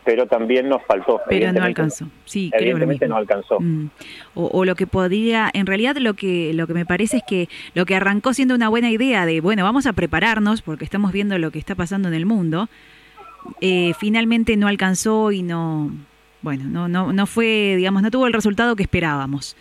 pero 0.09 0.25
también 0.27 0.71
nos 0.71 0.83
faltó. 0.87 1.21
Pero 1.29 1.53
no 1.53 1.63
alcanzó. 1.63 2.07
Sí, 2.25 2.51
creo 2.57 2.79
lo 2.79 2.87
mismo. 2.87 3.07
no 3.09 3.17
alcanzó. 3.17 3.61
Mm. 3.61 3.91
O, 4.35 4.47
o 4.47 4.65
lo 4.65 4.75
que 4.75 4.87
podría, 4.87 5.51
en 5.53 5.67
realidad 5.67 5.97
lo 5.99 6.15
que 6.15 6.53
lo 6.55 6.67
que 6.67 6.73
me 6.73 6.87
parece 6.87 7.19
es 7.19 7.23
que 7.29 7.51
lo 7.75 7.85
que 7.85 7.95
arrancó 7.95 8.33
siendo 8.33 8.55
una 8.55 8.71
buena 8.71 8.91
idea 8.91 9.27
de, 9.27 9.43
bueno, 9.43 9.65
vamos 9.65 9.85
a 9.85 9.93
prepararnos 9.93 10.63
porque 10.63 10.87
estamos 10.87 11.13
viendo 11.13 11.37
lo 11.37 11.51
que 11.51 11.59
está 11.59 11.75
pasando 11.75 12.09
en 12.09 12.15
el 12.15 12.25
mundo, 12.25 12.71
eh, 13.61 13.93
finalmente 14.01 14.57
no 14.57 14.67
alcanzó 14.67 15.31
y 15.31 15.43
no, 15.43 15.91
bueno, 16.41 16.65
no, 16.65 16.89
no, 16.89 17.13
no 17.13 17.27
fue, 17.27 17.75
digamos, 17.77 18.01
no 18.03 18.11
tuvo 18.11 18.27
el 18.27 18.33
resultado 18.33 18.77
que 18.77 18.85
esperábamos. 18.85 19.57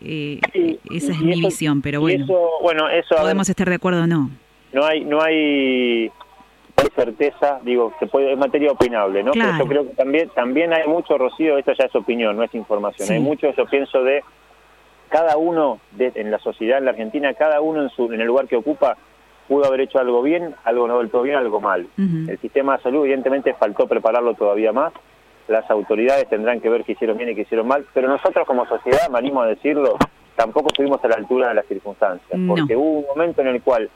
Eh, 0.00 0.38
Sí, 0.52 0.78
esa 0.92 1.10
es 1.12 1.18
mi 1.20 1.32
eso- 1.32 1.48
visión, 1.48 1.82
pero 1.82 2.00
bueno, 2.00 2.22
eso, 2.24 2.38
bueno, 2.62 2.88
eso 2.88 3.14
a 3.14 3.16
ver, 3.16 3.22
podemos 3.24 3.48
estar 3.48 3.68
de 3.68 3.74
acuerdo 3.74 4.04
o 4.04 4.06
no. 4.06 4.30
no 4.72 4.84
hay 4.84 5.04
no 5.04 5.20
hay, 5.20 6.08
hay 6.82 6.88
certeza, 6.94 7.60
digo, 7.62 7.92
se 7.98 8.06
puede 8.06 8.32
es 8.32 8.38
materia 8.38 8.72
opinable, 8.72 9.22
¿no? 9.22 9.32
Pero 9.32 9.58
yo 9.58 9.66
creo 9.66 9.82
que 9.88 9.94
también 9.94 10.28
también 10.30 10.72
hay 10.72 10.86
mucho 10.88 11.16
Rocío, 11.18 11.58
esto 11.58 11.72
ya 11.78 11.86
es 11.86 11.94
opinión, 11.96 12.36
no 12.36 12.42
es 12.42 12.54
información. 12.54 13.08
Sí. 13.08 13.14
Hay 13.14 13.20
mucho 13.20 13.52
yo 13.54 13.66
pienso 13.66 14.02
de 14.02 14.22
cada 15.08 15.36
uno 15.36 15.78
de, 15.92 16.12
en 16.14 16.30
la 16.30 16.38
sociedad 16.38 16.78
en 16.78 16.86
la 16.86 16.92
Argentina, 16.92 17.34
cada 17.34 17.60
uno 17.60 17.82
en 17.82 17.90
su 17.90 18.12
en 18.12 18.20
el 18.20 18.26
lugar 18.26 18.46
que 18.46 18.56
ocupa 18.56 18.96
pudo 19.48 19.66
haber 19.66 19.82
hecho 19.82 19.98
algo 19.98 20.22
bien, 20.22 20.54
algo 20.64 20.86
no 20.88 20.98
del 20.98 21.10
todo 21.10 21.22
bien, 21.22 21.36
algo 21.36 21.60
mal. 21.60 21.86
El 21.98 22.38
sistema 22.40 22.76
de 22.76 22.82
salud 22.82 23.04
evidentemente 23.04 23.52
faltó 23.54 23.86
prepararlo 23.86 24.34
todavía 24.34 24.72
más. 24.72 24.92
Las 25.48 25.68
autoridades 25.70 26.28
tendrán 26.28 26.60
que 26.60 26.68
ver 26.70 26.84
qué 26.84 26.92
hicieron 26.92 27.18
bien 27.18 27.30
y 27.30 27.34
qué 27.34 27.42
hicieron 27.42 27.66
mal, 27.66 27.84
pero 27.92 28.08
nosotros 28.08 28.46
como 28.46 28.64
sociedad, 28.66 29.08
me 29.10 29.18
animo 29.18 29.42
a 29.42 29.46
decirlo, 29.46 29.96
tampoco 30.36 30.68
estuvimos 30.68 31.04
a 31.04 31.08
la 31.08 31.16
altura 31.16 31.48
de 31.48 31.54
las 31.54 31.66
circunstancias, 31.66 32.38
No. 32.38 32.54
porque 32.54 32.76
hubo 32.76 33.00
un 33.00 33.06
momento 33.06 33.42
en 33.42 33.48
el 33.48 33.60
cual 33.62 33.90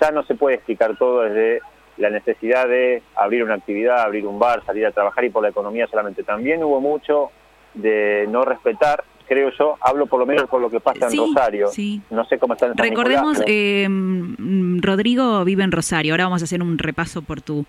ya 0.00 0.10
no 0.12 0.22
se 0.24 0.34
puede 0.34 0.56
explicar 0.56 0.96
todo 0.96 1.22
desde 1.22 1.60
la 1.96 2.10
necesidad 2.10 2.66
de 2.68 3.02
abrir 3.16 3.44
una 3.44 3.54
actividad, 3.54 4.00
abrir 4.00 4.26
un 4.26 4.38
bar, 4.38 4.64
salir 4.64 4.86
a 4.86 4.92
trabajar 4.92 5.24
y 5.24 5.30
por 5.30 5.42
la 5.42 5.50
economía 5.50 5.86
solamente. 5.88 6.22
También 6.22 6.62
hubo 6.64 6.80
mucho 6.80 7.30
de 7.74 8.26
no 8.28 8.44
respetar, 8.44 9.04
creo 9.28 9.50
yo, 9.58 9.76
hablo 9.80 10.06
por 10.06 10.18
lo 10.18 10.26
menos 10.26 10.46
por 10.48 10.60
lo 10.60 10.68
que 10.70 10.80
pasa 10.80 11.04
en 11.06 11.10
Sí, 11.12 11.16
Rosario, 11.18 11.68
sí. 11.68 12.02
no 12.10 12.24
sé 12.24 12.38
cómo 12.38 12.54
está 12.54 12.66
en 12.66 12.74
San 12.74 12.84
Recordemos, 12.84 13.38
Nicolás, 13.38 13.44
eh, 13.48 13.86
mm, 13.88 14.80
Rodrigo 14.80 15.44
vive 15.44 15.62
en 15.62 15.70
Rosario. 15.72 16.12
Ahora 16.14 16.24
vamos 16.24 16.42
a 16.42 16.44
hacer 16.46 16.62
un 16.62 16.78
repaso 16.78 17.22
por 17.22 17.40
tu 17.40 17.64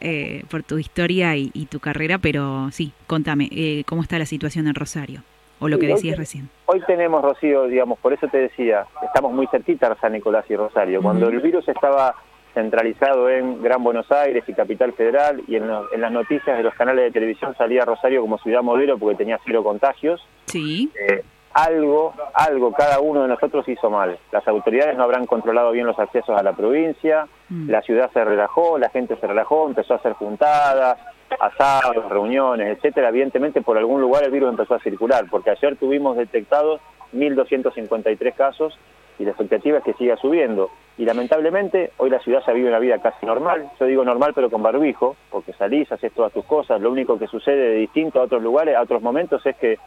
eh, 0.00 0.44
por 0.50 0.62
tu 0.62 0.78
historia 0.78 1.36
y, 1.36 1.50
y 1.54 1.66
tu 1.66 1.78
carrera, 1.78 2.18
pero 2.18 2.68
sí, 2.72 2.92
contame, 3.06 3.48
eh, 3.52 3.84
¿cómo 3.86 4.02
está 4.02 4.18
la 4.18 4.26
situación 4.26 4.66
en 4.66 4.74
Rosario? 4.74 5.22
O 5.60 5.68
lo 5.68 5.76
Sí, 5.76 5.82
que 5.82 5.86
decías 5.88 6.18
recién. 6.18 6.48
Hoy 6.66 6.80
tenemos, 6.86 7.22
Rocío, 7.22 7.66
digamos, 7.66 7.98
por 8.00 8.12
eso 8.12 8.26
te 8.28 8.38
decía, 8.38 8.86
estamos 9.04 9.32
muy 9.32 9.46
cerquita 9.46 9.94
San 10.00 10.12
Nicolás 10.12 10.44
y 10.50 10.56
Rosario. 10.56 11.00
Cuando 11.00 11.28
el 11.28 11.40
virus 11.40 11.66
estaba 11.68 12.14
centralizado 12.54 13.28
en 13.28 13.62
Gran 13.62 13.82
Buenos 13.84 14.10
Aires 14.12 14.44
y 14.46 14.54
Capital 14.54 14.92
Federal, 14.94 15.42
y 15.46 15.56
en, 15.56 15.68
lo- 15.68 15.92
en 15.92 16.00
las 16.00 16.12
noticias 16.12 16.56
de 16.56 16.62
los 16.62 16.74
canales 16.74 17.04
de 17.04 17.10
televisión 17.10 17.54
salía 17.56 17.84
Rosario 17.84 18.20
como 18.22 18.38
ciudad 18.38 18.62
modelo 18.62 18.96
porque 18.98 19.16
tenía 19.16 19.38
cero 19.44 19.62
contagios. 19.62 20.26
Sí. 20.46 20.90
Eh, 21.08 21.22
algo, 21.52 22.14
algo 22.34 22.72
cada 22.72 22.98
uno 23.00 23.22
de 23.22 23.28
nosotros 23.28 23.68
hizo 23.68 23.88
mal. 23.88 24.18
Las 24.32 24.46
autoridades 24.48 24.96
no 24.96 25.04
habrán 25.04 25.26
controlado 25.26 25.70
bien 25.70 25.86
los 25.86 25.98
accesos 25.98 26.36
a 26.38 26.42
la 26.42 26.52
provincia, 26.52 27.26
Mm. 27.48 27.68
la 27.70 27.82
ciudad 27.82 28.10
se 28.12 28.24
relajó, 28.24 28.78
la 28.78 28.88
gente 28.88 29.16
se 29.16 29.26
relajó, 29.26 29.68
empezó 29.68 29.92
a 29.94 29.98
hacer 29.98 30.14
juntadas, 30.14 30.98
asados, 31.38 32.08
reuniones, 32.08 32.76
etcétera. 32.76 33.10
Evidentemente 33.10 33.60
por 33.62 33.76
algún 33.78 34.00
lugar 34.00 34.24
el 34.24 34.30
virus 34.30 34.50
empezó 34.50 34.74
a 34.74 34.80
circular, 34.80 35.26
porque 35.30 35.50
ayer 35.50 35.76
tuvimos 35.76 36.16
detectados 36.16 36.80
1.253 37.12 38.34
casos 38.34 38.78
y 39.18 39.24
la 39.24 39.30
expectativa 39.30 39.78
es 39.78 39.84
que 39.84 39.92
siga 39.94 40.16
subiendo. 40.16 40.70
Y 40.96 41.04
lamentablemente 41.04 41.92
hoy 41.96 42.10
la 42.10 42.20
ciudad 42.20 42.42
ya 42.46 42.52
vive 42.52 42.68
una 42.68 42.78
vida 42.78 42.98
casi 43.00 43.26
normal, 43.26 43.68
yo 43.80 43.86
digo 43.86 44.04
normal 44.04 44.32
pero 44.34 44.48
con 44.48 44.62
barbijo, 44.62 45.16
porque 45.30 45.52
salís, 45.54 45.90
haces 45.90 46.12
todas 46.12 46.32
tus 46.32 46.44
cosas, 46.44 46.80
lo 46.80 46.90
único 46.90 47.18
que 47.18 47.26
sucede 47.26 47.70
de 47.70 47.76
distinto 47.76 48.20
a 48.20 48.24
otros 48.24 48.42
lugares, 48.42 48.76
a 48.76 48.82
otros 48.82 49.02
momentos 49.02 49.44
es 49.44 49.56
que 49.56 49.78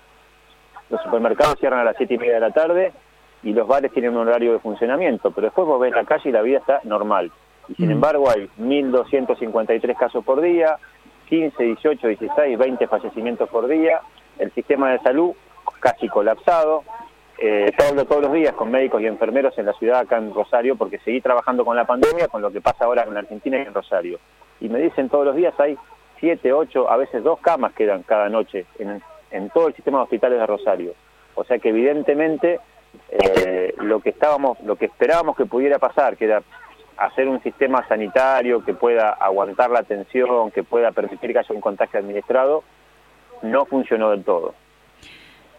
los 0.89 1.01
supermercados 1.01 1.57
cierran 1.59 1.79
a 1.79 1.83
las 1.85 1.97
siete 1.97 2.15
y 2.15 2.17
media 2.17 2.35
de 2.35 2.39
la 2.41 2.51
tarde 2.51 2.91
y 3.43 3.53
los 3.53 3.67
bares 3.67 3.91
tienen 3.93 4.17
un 4.17 4.27
horario 4.27 4.53
de 4.53 4.59
funcionamiento, 4.59 5.31
pero 5.31 5.47
después 5.47 5.67
vos 5.67 5.79
ves 5.79 5.93
la 5.93 6.03
calle 6.03 6.29
y 6.29 6.33
la 6.33 6.41
vida 6.41 6.57
está 6.59 6.81
normal. 6.83 7.31
Y 7.69 7.75
sin 7.75 7.91
embargo 7.91 8.29
hay 8.29 8.49
1.253 8.59 9.97
casos 9.97 10.23
por 10.23 10.41
día, 10.41 10.77
15, 11.29 11.61
18, 11.61 12.07
16, 12.07 12.57
20 12.57 12.87
fallecimientos 12.87 13.49
por 13.49 13.67
día, 13.67 14.01
el 14.39 14.51
sistema 14.53 14.91
de 14.91 14.99
salud 14.99 15.33
casi 15.79 16.07
colapsado. 16.07 16.83
Eh, 17.39 17.71
todos 18.07 18.23
los 18.23 18.33
días 18.33 18.53
con 18.53 18.71
médicos 18.71 19.01
y 19.01 19.05
enfermeros 19.05 19.57
en 19.59 19.67
la 19.67 19.73
ciudad 19.73 19.99
acá 19.99 20.17
en 20.17 20.33
Rosario 20.33 20.75
porque 20.75 20.97
seguí 20.99 21.21
trabajando 21.21 21.63
con 21.63 21.75
la 21.75 21.85
pandemia, 21.85 22.27
con 22.27 22.41
lo 22.41 22.51
que 22.51 22.61
pasa 22.61 22.85
ahora 22.85 23.03
en 23.03 23.15
Argentina 23.15 23.57
y 23.57 23.61
en 23.61 23.73
Rosario. 23.73 24.19
Y 24.59 24.69
me 24.69 24.79
dicen 24.79 25.09
todos 25.09 25.25
los 25.25 25.35
días 25.35 25.53
hay 25.59 25.77
7, 26.19 26.51
8, 26.51 26.89
a 26.89 26.97
veces 26.97 27.23
dos 27.23 27.39
camas 27.39 27.73
quedan 27.73 28.01
cada 28.03 28.27
noche 28.29 28.65
en, 28.79 29.01
en 29.29 29.49
todo 29.51 29.67
el 29.67 29.75
sistema 29.75 29.99
de 29.99 30.03
hospitales 30.05 30.39
de 30.39 30.47
Rosario. 30.47 30.93
O 31.35 31.43
sea 31.43 31.59
que 31.59 31.69
evidentemente 31.69 32.59
eh, 33.09 33.73
lo 33.77 33.99
que 33.99 34.09
estábamos, 34.09 34.59
lo 34.61 34.75
que 34.75 34.85
esperábamos 34.85 35.35
que 35.35 35.45
pudiera 35.45 35.77
pasar, 35.77 36.17
que 36.17 36.25
era 36.25 36.41
hacer 36.97 37.27
un 37.27 37.41
sistema 37.43 37.87
sanitario 37.87 38.65
que 38.65 38.73
pueda 38.73 39.11
aguantar 39.11 39.69
la 39.69 39.79
atención, 39.79 40.51
que 40.51 40.63
pueda 40.63 40.91
permitir 40.91 41.31
que 41.31 41.39
haya 41.39 41.53
un 41.55 41.61
contagio 41.61 41.99
administrado, 41.99 42.63
no 43.43 43.65
funcionó 43.65 44.09
del 44.09 44.23
todo. 44.23 44.55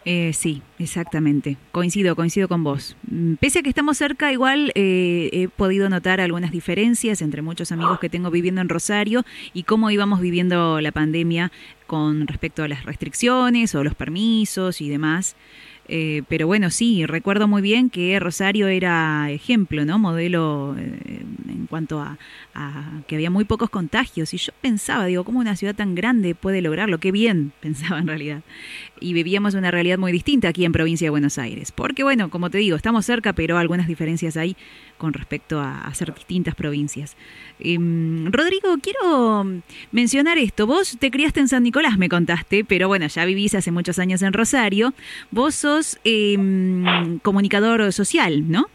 Eh, 0.05 0.31
sí, 0.33 0.61
exactamente. 0.79 1.57
Coincido, 1.71 2.15
coincido 2.15 2.47
con 2.47 2.63
vos. 2.63 2.95
Mm, 3.09 3.33
Pese 3.35 3.59
a 3.59 3.61
que 3.61 3.69
estamos 3.69 3.97
cerca, 3.97 4.31
igual 4.31 4.71
eh, 4.75 5.29
he 5.33 5.49
podido 5.49 5.89
notar 5.89 6.21
algunas 6.21 6.51
diferencias 6.51 7.21
entre 7.21 7.41
muchos 7.41 7.71
amigos 7.71 7.99
que 7.99 8.09
tengo 8.09 8.31
viviendo 8.31 8.61
en 8.61 8.69
Rosario 8.69 9.25
y 9.53 9.63
cómo 9.63 9.91
íbamos 9.91 10.21
viviendo 10.21 10.79
la 10.79 10.91
pandemia 10.91 11.51
con 11.85 12.27
respecto 12.27 12.63
a 12.63 12.67
las 12.67 12.85
restricciones 12.85 13.75
o 13.75 13.83
los 13.83 13.93
permisos 13.93 14.79
y 14.79 14.89
demás. 14.89 15.35
Eh, 15.91 16.21
pero 16.27 16.45
bueno, 16.45 16.69
sí, 16.69 17.07
recuerdo 17.07 17.47
muy 17.47 17.63
bien 17.63 17.89
que 17.89 18.19
Rosario 18.19 18.67
era 18.67 19.31
ejemplo, 19.31 19.85
¿no? 19.85 19.97
Modelo 19.97 20.75
eh, 20.77 21.23
en 21.49 21.65
cuanto 21.65 21.99
a, 21.99 22.19
a 22.53 23.01
que 23.07 23.15
había 23.15 23.31
muy 23.31 23.43
pocos 23.43 23.71
contagios. 23.71 24.35
Y 24.35 24.37
yo 24.37 24.53
pensaba, 24.61 25.07
digo, 25.07 25.23
¿cómo 25.23 25.39
una 25.39 25.55
ciudad 25.55 25.73
tan 25.73 25.95
grande 25.95 26.35
puede 26.35 26.61
lograrlo? 26.61 26.99
Qué 26.99 27.11
bien, 27.11 27.53
pensaba 27.59 27.99
en 27.99 28.05
realidad. 28.07 28.43
Y 28.99 29.13
vivíamos 29.13 29.55
una 29.55 29.71
realidad 29.71 29.97
muy 29.97 30.11
distinta 30.11 30.49
aquí 30.49 30.63
en 30.63 30.73
provincia 30.73 31.07
de 31.07 31.09
Buenos 31.09 31.39
Aires. 31.39 31.71
Porque 31.71 32.03
bueno, 32.03 32.29
como 32.29 32.51
te 32.51 32.59
digo, 32.59 32.75
estamos 32.75 33.07
cerca, 33.07 33.33
pero 33.33 33.57
algunas 33.57 33.87
diferencias 33.87 34.37
hay 34.37 34.55
con 34.99 35.13
respecto 35.13 35.59
a, 35.59 35.91
ser 35.93 36.13
distintas 36.13 36.53
provincias. 36.53 37.17
Em, 37.59 38.31
Rodrigo, 38.31 38.75
quiero 38.81 39.43
mencionar 39.91 40.37
esto. 40.37 40.67
Vos 40.67 40.97
te 40.99 41.09
criaste 41.09 41.39
en 41.39 41.47
San 41.47 41.63
Nicolás, 41.63 41.97
me 41.97 42.09
contaste, 42.09 42.63
pero 42.63 42.87
bueno, 42.87 43.07
ya 43.07 43.25
vivís 43.25 43.55
hace 43.55 43.71
muchos 43.71 43.97
años 43.97 44.21
en 44.21 44.33
Rosario. 44.33 44.93
Vos 45.31 45.55
sos 45.55 45.99
em, 46.03 47.17
comunicador 47.19 47.91
social, 47.91 48.51
¿no? 48.51 48.65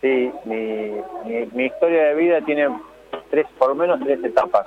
Sí, 0.00 0.30
mi, 0.44 0.90
mi, 1.26 1.46
mi 1.52 1.64
historia 1.64 2.04
de 2.04 2.14
vida 2.14 2.40
tiene 2.42 2.68
tres, 3.30 3.46
por 3.58 3.70
lo 3.70 3.74
menos 3.74 4.00
tres 4.04 4.22
etapas. 4.22 4.64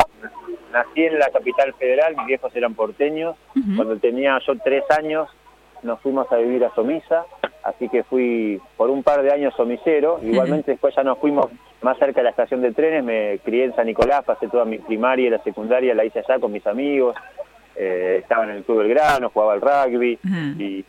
Nací 0.73 1.03
en 1.03 1.19
la 1.19 1.29
capital 1.29 1.73
federal, 1.75 2.15
mis 2.17 2.25
viejos 2.25 2.55
eran 2.55 2.73
porteños. 2.73 3.35
Cuando 3.75 3.97
tenía 3.97 4.39
yo 4.45 4.53
tres 4.63 4.83
años 4.97 5.29
nos 5.83 5.99
fuimos 6.01 6.31
a 6.31 6.37
vivir 6.37 6.63
a 6.65 6.73
Somisa, 6.73 7.25
así 7.63 7.89
que 7.89 8.03
fui 8.03 8.61
por 8.75 8.89
un 8.89 9.03
par 9.03 9.21
de 9.21 9.31
años 9.31 9.53
somisero. 9.55 10.19
Igualmente 10.23 10.71
después 10.71 10.95
ya 10.95 11.03
nos 11.03 11.17
fuimos 11.19 11.47
más 11.81 11.97
cerca 11.97 12.21
de 12.21 12.25
la 12.25 12.29
estación 12.31 12.61
de 12.61 12.73
trenes, 12.73 13.03
me 13.03 13.39
crié 13.43 13.65
en 13.65 13.75
San 13.75 13.85
Nicolás, 13.85 14.23
pasé 14.25 14.47
toda 14.47 14.65
mi 14.65 14.79
primaria 14.79 15.27
y 15.27 15.29
la 15.29 15.43
secundaria, 15.43 15.93
la 15.93 16.05
hice 16.05 16.19
allá 16.19 16.39
con 16.39 16.51
mis 16.51 16.65
amigos. 16.65 17.15
Eh, 17.75 18.19
estaba 18.21 18.45
en 18.45 18.51
el 18.51 18.63
Club 18.63 18.79
Belgrano, 18.79 19.29
jugaba 19.29 19.53
al 19.53 19.61
rugby 19.61 20.17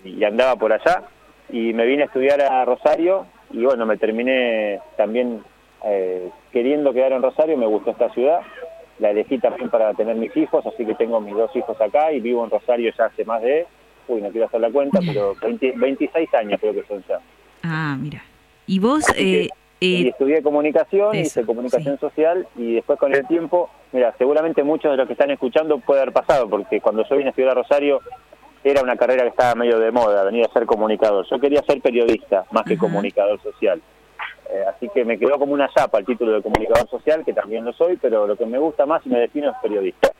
y 0.04 0.24
andaba 0.24 0.56
por 0.56 0.72
allá. 0.72 1.02
Y 1.50 1.72
me 1.72 1.86
vine 1.86 2.02
a 2.02 2.06
estudiar 2.06 2.40
a 2.40 2.64
Rosario 2.64 3.26
y 3.50 3.64
bueno, 3.64 3.86
me 3.86 3.96
terminé 3.96 4.80
también 4.96 5.42
eh, 5.84 6.28
queriendo 6.52 6.92
quedar 6.92 7.12
en 7.12 7.22
Rosario, 7.22 7.56
me 7.56 7.66
gustó 7.66 7.92
esta 7.92 8.10
ciudad. 8.10 8.40
La 8.98 9.10
elegí 9.10 9.38
también 9.38 9.70
para 9.70 9.94
tener 9.94 10.16
mis 10.16 10.36
hijos, 10.36 10.66
así 10.66 10.84
que 10.84 10.94
tengo 10.94 11.20
mis 11.20 11.34
dos 11.34 11.54
hijos 11.54 11.80
acá 11.80 12.12
y 12.12 12.20
vivo 12.20 12.44
en 12.44 12.50
Rosario 12.50 12.92
ya 12.96 13.06
hace 13.06 13.24
más 13.24 13.40
de, 13.42 13.66
uy, 14.08 14.20
no 14.22 14.30
quiero 14.30 14.46
hacer 14.46 14.60
la 14.60 14.70
cuenta, 14.70 15.00
pero 15.04 15.34
20 15.42 15.74
26 15.76 16.34
años 16.34 16.60
creo 16.60 16.74
que 16.74 16.84
son 16.88 17.04
ya. 17.08 17.18
Ah, 17.62 17.96
mira. 18.00 18.22
Y 18.66 18.78
vos, 18.78 19.04
eh, 19.16 19.48
y 19.80 20.04
eh, 20.06 20.08
estudié 20.08 20.42
comunicación, 20.42 21.14
eso, 21.14 21.40
hice 21.40 21.46
comunicación 21.46 21.98
social 21.98 22.46
y 22.56 22.74
después 22.74 22.98
con 22.98 23.14
el 23.14 23.26
tiempo, 23.26 23.70
mira, 23.92 24.14
seguramente 24.18 24.62
muchos 24.62 24.90
de 24.90 24.96
los 24.96 25.06
que 25.06 25.12
están 25.14 25.30
escuchando 25.30 25.78
puede 25.78 26.02
haber 26.02 26.12
pasado, 26.12 26.48
porque 26.48 26.80
cuando 26.80 27.04
yo 27.08 27.16
vine 27.16 27.28
a 27.28 27.30
estudiar 27.30 27.52
a 27.52 27.54
Rosario 27.62 28.00
era 28.64 28.82
una 28.82 28.96
carrera 28.96 29.22
que 29.22 29.28
estaba 29.28 29.54
medio 29.54 29.78
de 29.78 29.90
moda, 29.92 30.24
venir 30.24 30.44
a 30.44 30.52
ser 30.52 30.66
comunicador. 30.66 31.24
Yo 31.30 31.38
quería 31.38 31.62
ser 31.62 31.80
periodista 31.80 32.44
más 32.50 32.64
que 32.64 32.74
Ajá. 32.74 32.80
comunicador 32.80 33.40
social. 33.40 33.80
Eh, 34.50 34.64
así 34.74 34.88
que 34.92 35.04
me 35.04 35.18
quedó 35.18 35.38
como 35.38 35.52
una 35.52 35.68
chapa 35.72 35.98
el 35.98 36.04
título 36.06 36.32
de 36.32 36.42
comunicador 36.42 36.88
social, 36.90 37.24
que 37.24 37.32
también 37.32 37.64
lo 37.64 37.72
soy, 37.72 37.96
pero 37.98 38.26
lo 38.26 38.36
que 38.36 38.46
me 38.46 38.58
gusta 38.58 38.84
más 38.84 39.00
y 39.06 39.10
me 39.10 39.20
defino 39.20 39.50
es 39.50 39.56
periodista. 39.62 40.10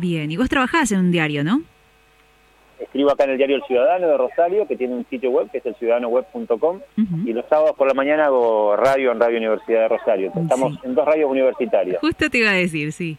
bien. 0.00 0.30
Y 0.30 0.36
vos 0.36 0.48
trabajás 0.48 0.92
en 0.92 1.00
un 1.00 1.10
diario, 1.10 1.42
¿no? 1.42 1.62
Escribo 2.80 3.10
acá 3.12 3.24
en 3.24 3.30
el 3.30 3.36
diario 3.36 3.56
El 3.56 3.62
Ciudadano 3.64 4.08
de 4.08 4.16
Rosario, 4.16 4.66
que 4.66 4.76
tiene 4.76 4.94
un 4.94 5.06
sitio 5.10 5.30
web, 5.30 5.50
que 5.50 5.58
es 5.58 5.66
el 5.66 5.74
ciudadanoweb.com, 5.76 6.80
Ujú. 6.98 7.28
y 7.28 7.32
los 7.32 7.44
sábados 7.48 7.76
por 7.76 7.86
la 7.86 7.94
mañana 7.94 8.26
hago 8.26 8.74
radio 8.76 9.12
en 9.12 9.20
Radio 9.20 9.38
Universidad 9.38 9.82
de 9.82 9.88
Rosario. 9.88 10.32
Estamos 10.34 10.72
Sí. 10.74 10.78
en 10.84 10.94
dos 10.94 11.04
radios 11.06 11.30
universitarias. 11.30 11.98
Justo 12.00 12.30
te 12.30 12.38
iba 12.38 12.50
a 12.50 12.54
decir, 12.54 12.92
sí. 12.92 13.18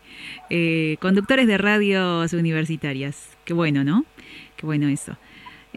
Eh, 0.50 0.98
conductores 1.00 1.48
de 1.48 1.58
radios 1.58 2.34
universitarias. 2.34 3.38
Qué 3.46 3.54
bueno, 3.54 3.84
¿no? 3.84 4.04
Qué 4.58 4.66
bueno 4.66 4.88
eso. 4.90 5.16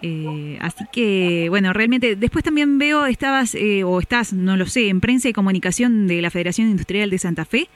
Eh, 0.02 0.58
así 0.60 0.84
que, 0.92 1.46
bueno, 1.50 1.72
realmente, 1.72 2.16
después 2.16 2.44
también 2.44 2.78
veo, 2.78 3.06
estabas, 3.06 3.54
eh, 3.54 3.84
o 3.84 4.00
estás, 4.00 4.32
no 4.32 4.56
lo 4.56 4.66
sé, 4.66 4.88
en 4.88 5.00
prensa 5.00 5.28
y 5.28 5.32
comunicación 5.32 6.06
de 6.08 6.20
la 6.20 6.30
Federación 6.30 6.68
Industrial 6.68 7.08
de 7.10 7.18
Santa 7.18 7.44
Fe. 7.44 7.68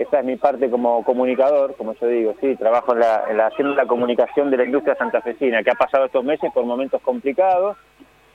Esa 0.00 0.20
es 0.20 0.24
mi 0.24 0.36
parte 0.36 0.70
como 0.70 1.04
comunicador, 1.04 1.76
como 1.76 1.92
yo 1.94 2.06
digo, 2.06 2.34
sí, 2.40 2.56
trabajo 2.56 2.94
en 2.94 3.00
la, 3.00 3.24
en 3.28 3.36
la 3.36 3.48
haciendo 3.48 3.74
la 3.74 3.84
comunicación 3.84 4.50
de 4.50 4.56
la 4.56 4.64
industria 4.64 4.94
santafesina, 4.96 5.62
que 5.62 5.70
ha 5.70 5.74
pasado 5.74 6.06
estos 6.06 6.24
meses 6.24 6.50
por 6.54 6.64
momentos 6.64 7.02
complicados, 7.02 7.76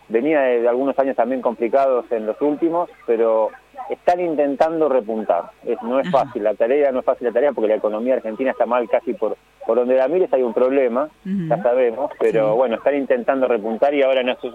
venía 0.08 0.42
de, 0.42 0.62
de 0.62 0.68
algunos 0.68 0.98
años 1.00 1.16
también 1.16 1.42
complicados 1.42 2.06
en 2.12 2.28
los 2.28 2.40
últimos, 2.40 2.88
pero 3.08 3.50
están 3.90 4.20
intentando 4.20 4.88
repuntar. 4.90 5.46
Es, 5.66 5.82
no 5.82 6.00
es 6.00 6.10
fácil 6.12 6.44
la 6.44 6.54
tarea, 6.54 6.92
no 6.92 7.00
es 7.00 7.06
fácil 7.06 7.26
la 7.28 7.34
tarea 7.34 7.52
porque 7.52 7.68
la 7.70 7.76
economía 7.76 8.14
argentina 8.14 8.52
está 8.52 8.68
mal 8.68 8.88
casi 8.88 9.14
por, 9.16 9.36
por 9.66 9.78
donde 9.78 9.96
la 9.96 10.08
mires 10.08 10.32
hay 10.34 10.44
un 10.44 10.54
problema, 10.54 11.10
ya 11.24 11.58
sabemos, 11.64 12.12
pero 12.20 12.52
Sí. 12.52 12.58
bueno, 12.58 12.76
están 12.76 12.96
intentando 12.96 13.48
repuntar 13.48 13.92
y 13.96 14.04
ahora 14.04 14.22
en 14.22 14.30
estos- 14.30 14.54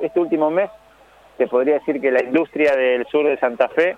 este 0.00 0.20
último 0.20 0.48
mes 0.50 0.70
te 1.38 1.48
podría 1.48 1.74
decir 1.74 2.00
que 2.00 2.12
la 2.12 2.22
industria 2.22 2.76
del 2.76 3.04
sur 3.06 3.26
de 3.26 3.36
Santa 3.38 3.66
Fe 3.68 3.96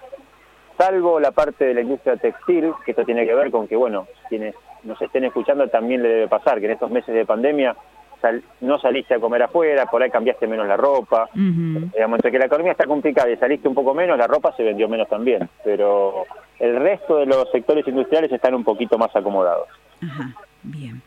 salvo 0.79 1.21
la 1.21 1.31
parte 1.33 1.65
de 1.65 1.75
la 1.75 1.81
industria 1.83 2.17
textil, 2.17 2.73
que 2.85 2.91
esto 2.93 3.05
tiene 3.05 3.27
que 3.27 3.35
ver 3.35 3.51
con 3.51 3.67
que, 3.69 3.77
bueno, 3.77 4.07
quienes 4.29 4.55
nos 4.83 5.01
estén 5.01 5.25
escuchando 5.25 5.67
también 5.69 6.03
le 6.03 6.09
debe 6.09 6.29
pasar, 6.29 6.59
que 6.61 6.67
en 6.67 6.73
estos 6.73 6.91
meses 6.91 7.15
de 7.15 7.25
pandemia 7.25 7.75
sal- 8.21 8.43
no 8.61 8.79
saliste 8.79 9.15
a 9.15 9.21
comer 9.21 9.43
afuera, 9.43 9.87
por 9.87 10.03
ahí 10.03 10.11
cambiaste 10.11 10.47
menos 10.47 10.67
la 10.67 10.77
ropa, 10.77 11.29
Ujú. 11.33 11.91
digamos, 11.95 12.19
entre 12.19 12.31
que 12.33 12.39
la 12.39 12.47
economía 12.47 12.73
está 12.73 12.87
complicada 12.87 13.31
y 13.31 13.37
saliste 13.37 13.69
un 13.69 13.75
poco 13.75 13.95
menos, 13.95 14.19
la 14.19 14.27
ropa 14.27 14.55
se 14.57 14.63
vendió 14.63 14.89
menos 14.89 15.09
también, 15.09 15.49
pero 15.65 16.25
el 16.59 16.77
resto 16.81 17.17
de 17.19 17.27
los 17.27 17.51
sectores 17.51 17.87
industriales 17.89 18.31
están 18.33 18.55
un 18.55 18.65
poquito 18.65 18.99
más 18.99 19.15
acomodados. 19.17 19.69
Ajá, 20.03 20.35
bien. 20.63 21.03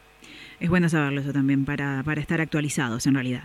Es 0.60 0.70
bueno 0.72 0.90
saberlo 0.90 1.22
eso 1.22 1.32
también 1.34 1.66
para, 1.66 2.02
para 2.04 2.20
estar 2.20 2.42
actualizados 2.42 3.06
en 3.06 3.14
realidad. 3.14 3.42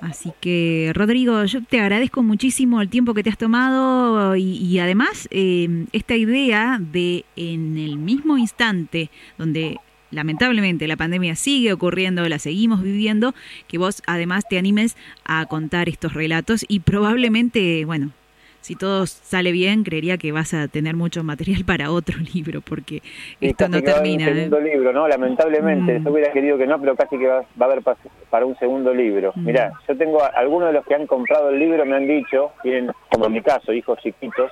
Así 0.00 0.32
que, 0.40 0.92
Rodrigo, 0.94 1.44
yo 1.44 1.62
te 1.62 1.80
agradezco 1.80 2.22
muchísimo 2.22 2.80
el 2.80 2.88
tiempo 2.88 3.12
que 3.12 3.22
te 3.22 3.30
has 3.30 3.38
tomado 3.38 4.34
y, 4.34 4.56
y 4.56 4.78
además 4.78 5.28
eh, 5.30 5.86
esta 5.92 6.16
idea 6.16 6.78
de 6.80 7.24
en 7.36 7.76
el 7.76 7.98
mismo 7.98 8.38
instante 8.38 9.10
donde 9.36 9.76
lamentablemente 10.10 10.88
la 10.88 10.96
pandemia 10.96 11.36
sigue 11.36 11.72
ocurriendo, 11.72 12.28
la 12.28 12.38
seguimos 12.38 12.82
viviendo, 12.82 13.34
que 13.68 13.78
vos 13.78 14.02
además 14.06 14.44
te 14.48 14.58
animes 14.58 14.96
a 15.24 15.46
contar 15.46 15.88
estos 15.88 16.14
relatos 16.14 16.64
y 16.66 16.80
probablemente, 16.80 17.84
bueno, 17.84 18.12
si 18.60 18.76
todo 18.76 19.06
sale 19.06 19.52
bien, 19.52 19.84
creería 19.84 20.18
que 20.18 20.32
vas 20.32 20.54
a 20.54 20.68
tener 20.68 20.96
mucho 20.96 21.22
material 21.24 21.64
para 21.66 21.90
otro 21.90 22.16
libro, 22.34 22.60
porque 22.60 23.02
esto 23.40 23.68
no 23.68 23.82
termina. 23.82 24.28
Un 24.28 24.34
segundo 24.34 24.60
libro, 24.60 24.92
¿no? 24.92 25.08
Lamentablemente, 25.08 25.98
mm. 25.98 26.04
yo 26.04 26.12
hubiera 26.12 26.32
querido 26.32 26.58
que 26.58 26.66
no, 26.66 26.80
pero 26.80 26.96
casi 26.96 27.18
que 27.18 27.26
va, 27.26 27.44
a 27.58 27.64
haber 27.64 27.82
para 28.30 28.46
un 28.46 28.56
segundo 28.58 28.92
libro. 28.94 29.32
Mm. 29.34 29.44
Mirá, 29.44 29.72
yo 29.88 29.96
tengo, 29.96 30.20
algunos 30.34 30.68
de 30.68 30.74
los 30.74 30.86
que 30.86 30.94
han 30.94 31.06
comprado 31.06 31.50
el 31.50 31.58
libro 31.58 31.84
me 31.86 31.96
han 31.96 32.06
dicho, 32.06 32.52
tienen, 32.62 32.90
como 33.10 33.26
en 33.26 33.32
mi 33.32 33.42
caso, 33.42 33.72
hijos 33.72 33.98
chiquitos, 34.02 34.50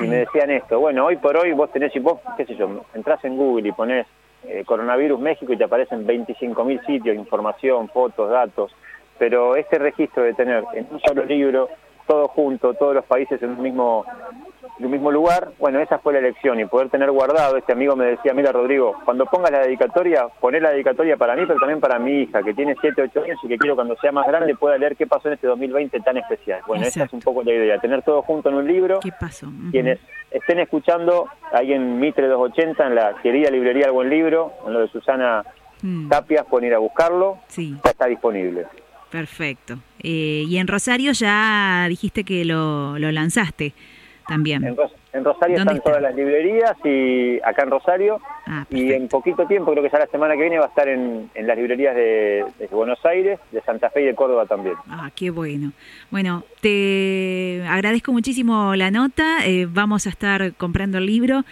y 0.00 0.08
me 0.08 0.16
decían 0.16 0.50
esto, 0.50 0.80
bueno, 0.80 1.06
hoy 1.06 1.16
por 1.16 1.36
hoy 1.36 1.52
vos 1.52 1.70
tenés, 1.70 1.94
y 1.94 2.00
vos, 2.00 2.18
qué 2.36 2.44
sé 2.44 2.56
yo, 2.56 2.84
entras 2.94 3.24
en 3.24 3.36
Google 3.36 3.68
y 3.68 3.72
pones 3.72 4.06
eh, 4.46 4.64
coronavirus 4.66 5.20
México 5.20 5.52
y 5.52 5.56
te 5.56 5.64
aparecen 5.64 6.06
25.000 6.06 6.84
sitios, 6.84 7.16
información, 7.16 7.88
fotos, 7.88 8.30
datos, 8.30 8.72
pero 9.18 9.56
este 9.56 9.78
registro 9.78 10.24
de 10.24 10.34
tener 10.34 10.64
en 10.74 10.86
un 10.90 11.00
solo 11.00 11.24
libro, 11.24 11.68
todo 12.06 12.28
junto, 12.28 12.74
todos 12.74 12.94
los 12.94 13.04
países 13.04 13.42
en 13.42 13.50
un 13.50 13.62
mismo 13.62 14.04
en 14.78 14.86
un 14.86 14.90
mismo 14.90 15.10
lugar, 15.12 15.52
bueno, 15.60 15.78
esa 15.78 15.98
fue 15.98 16.14
la 16.14 16.18
elección 16.18 16.58
y 16.58 16.64
poder 16.64 16.90
tener 16.90 17.10
guardado, 17.10 17.56
este 17.56 17.72
amigo 17.72 17.94
me 17.94 18.06
decía, 18.06 18.34
mira 18.34 18.50
Rodrigo, 18.50 18.96
cuando 19.04 19.24
pongas 19.26 19.52
la 19.52 19.60
dedicatoria, 19.60 20.26
poné 20.40 20.60
la 20.60 20.70
dedicatoria 20.70 21.16
para 21.16 21.36
mí, 21.36 21.42
pero 21.46 21.60
también 21.60 21.80
para 21.80 21.98
mi 21.98 22.22
hija, 22.22 22.42
que 22.42 22.54
tiene 22.54 22.74
7, 22.80 23.02
8 23.02 23.22
años 23.22 23.38
y 23.44 23.48
que 23.48 23.58
quiero 23.58 23.76
cuando 23.76 23.96
sea 23.96 24.10
más 24.10 24.26
grande 24.26 24.56
pueda 24.56 24.76
leer 24.76 24.96
qué 24.96 25.06
pasó 25.06 25.28
en 25.28 25.34
este 25.34 25.46
2020 25.46 26.00
tan 26.00 26.16
especial. 26.16 26.60
Bueno, 26.66 26.84
esa 26.86 27.04
es 27.04 27.12
un 27.12 27.20
poco 27.20 27.44
la 27.44 27.52
idea, 27.52 27.78
tener 27.78 28.02
todo 28.02 28.22
junto 28.22 28.48
en 28.48 28.56
un 28.56 28.66
libro. 28.66 28.98
¿Qué 29.00 29.12
pasó? 29.12 29.46
Quienes 29.70 30.00
estén 30.30 30.58
escuchando, 30.58 31.28
ahí 31.52 31.72
en 31.72 32.00
Mitre 32.00 32.26
280, 32.26 32.86
en 32.86 32.94
la 32.96 33.14
querida 33.22 33.50
librería 33.50 33.86
El 33.86 33.92
Buen 33.92 34.10
Libro, 34.10 34.54
en 34.66 34.72
lo 34.72 34.80
de 34.80 34.88
Susana 34.88 35.44
mm. 35.82 36.08
Tapias, 36.08 36.46
pueden 36.46 36.68
ir 36.68 36.74
a 36.74 36.78
buscarlo, 36.78 37.38
sí. 37.46 37.78
ya 37.84 37.90
está 37.90 38.06
disponible. 38.06 38.66
Perfecto. 39.10 39.78
Eh, 40.04 40.44
y 40.46 40.58
en 40.58 40.68
Rosario 40.68 41.12
ya 41.12 41.86
dijiste 41.88 42.24
que 42.24 42.44
lo, 42.44 42.98
lo 42.98 43.10
lanzaste 43.10 43.72
también. 44.26 44.64
En, 45.12 45.24
Rosario 45.24 45.56
están 45.56 45.80
todas 45.80 46.02
las 46.02 46.14
librerías 46.14 46.74
y 46.84 47.38
acá 47.42 47.62
en 47.62 47.70
Rosario 47.70 48.20
ah, 48.46 48.66
y 48.68 48.92
en 48.92 49.08
poquito 49.08 49.46
tiempo, 49.46 49.70
creo 49.70 49.82
que 49.82 49.90
ya 49.90 49.98
la 49.98 50.06
semana 50.08 50.34
que 50.34 50.40
viene 50.40 50.58
va 50.58 50.64
a 50.64 50.68
estar 50.68 50.88
en, 50.88 51.30
las 51.34 51.56
librerías 51.56 51.94
de, 51.94 52.44
Buenos 52.70 52.98
Aires, 53.04 53.38
de 53.52 53.62
Santa 53.62 53.90
Fe 53.90 54.02
y 54.02 54.06
de 54.06 54.14
Córdoba 54.14 54.46
también. 54.46 54.74
Ah, 54.88 55.10
qué 55.14 55.30
bueno. 55.30 55.72
Bueno, 56.10 56.44
te 56.60 57.62
agradezco 57.68 58.12
muchísimo 58.12 58.74
la 58.74 58.90
nota, 58.90 59.46
eh, 59.46 59.66
vamos 59.70 60.06
a 60.06 60.10
estar 60.10 60.54
comprando 60.54 60.98
el 60.98 61.06
libro 61.06 61.44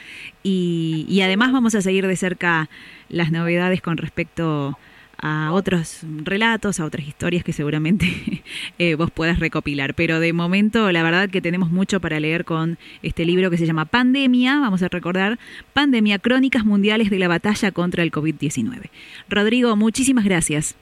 y, 0.42 1.06
y 1.08 1.22
además 1.22 1.52
vamos 1.52 1.74
a 1.74 1.82
seguir 1.82 2.06
de 2.06 2.16
cerca 2.16 2.68
las 3.08 3.30
novedades 3.30 3.80
con 3.80 3.96
respecto 3.96 4.76
a 5.22 5.52
otros 5.52 6.02
relatos, 6.24 6.80
a 6.80 6.84
otras 6.84 7.06
historias 7.06 7.44
que 7.44 7.52
seguramente 7.52 8.06
eh, 8.78 8.96
vos 8.96 9.10
puedas 9.10 9.38
recopilar. 9.38 9.94
Pero 9.94 10.20
de 10.20 10.32
momento, 10.32 10.90
la 10.90 11.02
verdad 11.02 11.30
que 11.30 11.40
tenemos 11.40 11.70
mucho 11.70 12.00
para 12.00 12.20
leer 12.20 12.44
con 12.44 12.76
este 13.02 13.24
libro 13.24 13.48
que 13.48 13.56
se 13.56 13.64
llama 13.64 13.84
Pandemia, 13.84 14.58
vamos 14.58 14.82
a 14.82 14.88
recordar, 14.88 15.38
Pandemia, 15.72 16.18
Crónicas 16.18 16.64
Mundiales 16.64 17.08
de 17.08 17.18
la 17.20 17.28
Batalla 17.28 17.70
contra 17.70 18.02
el 18.02 18.10
COVID-19. 18.10 18.90
Rodrigo, 19.28 19.76
muchísimas 19.76 20.24
gracias. 20.24 20.76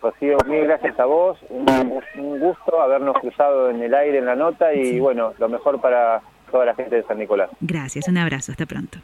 Rocío, 0.00 0.36
mil 0.48 0.64
gracias 0.64 0.98
a 0.98 1.04
vos, 1.04 1.38
un, 1.48 2.40
gusto 2.40 2.80
habernos 2.80 3.16
cruzado 3.20 3.70
en 3.70 3.82
el 3.82 3.94
aire 3.94 4.18
en 4.18 4.26
la 4.26 4.34
nota 4.34 4.74
y 4.74 4.98
bueno, 4.98 5.32
lo 5.38 5.48
mejor 5.48 5.80
para 5.80 6.22
toda 6.50 6.64
la 6.64 6.74
gente 6.74 6.96
de 6.96 7.02
San 7.04 7.18
Nicolás. 7.18 7.50
Gracias, 7.60 8.08
un 8.08 8.18
abrazo, 8.18 8.50
hasta 8.50 8.66
pronto. 8.66 8.98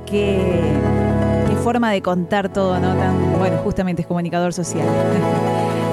Qué, 0.05 0.61
qué 1.47 1.55
forma 1.55 1.91
de 1.91 2.03
contar 2.03 2.53
todo, 2.53 2.79
¿no? 2.79 2.95
Tan, 2.95 3.39
bueno, 3.39 3.57
justamente 3.63 4.03
es 4.03 4.07
comunicador 4.07 4.53
social. 4.53 4.87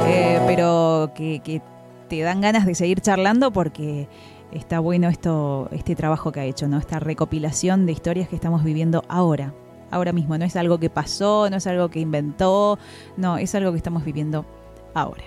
Eh, 0.06 0.38
pero 0.46 1.12
que, 1.14 1.40
que, 1.40 1.62
te 2.08 2.20
dan 2.20 2.42
ganas 2.42 2.66
de 2.66 2.74
seguir 2.74 3.00
charlando 3.00 3.54
porque 3.54 4.06
está 4.52 4.78
bueno 4.78 5.08
esto, 5.08 5.70
este 5.72 5.96
trabajo 5.96 6.30
que 6.30 6.40
ha 6.40 6.44
hecho, 6.44 6.68
¿no? 6.68 6.76
Esta 6.76 7.00
recopilación 7.00 7.86
de 7.86 7.92
historias 7.92 8.28
que 8.28 8.36
estamos 8.36 8.62
viviendo 8.62 9.02
ahora. 9.08 9.54
Ahora 9.94 10.12
mismo, 10.12 10.36
no 10.36 10.44
es 10.44 10.56
algo 10.56 10.78
que 10.78 10.90
pasó, 10.90 11.48
no 11.48 11.58
es 11.58 11.68
algo 11.68 11.88
que 11.88 12.00
inventó, 12.00 12.80
no, 13.16 13.38
es 13.38 13.54
algo 13.54 13.70
que 13.70 13.76
estamos 13.76 14.04
viviendo 14.04 14.44
ahora. 14.92 15.22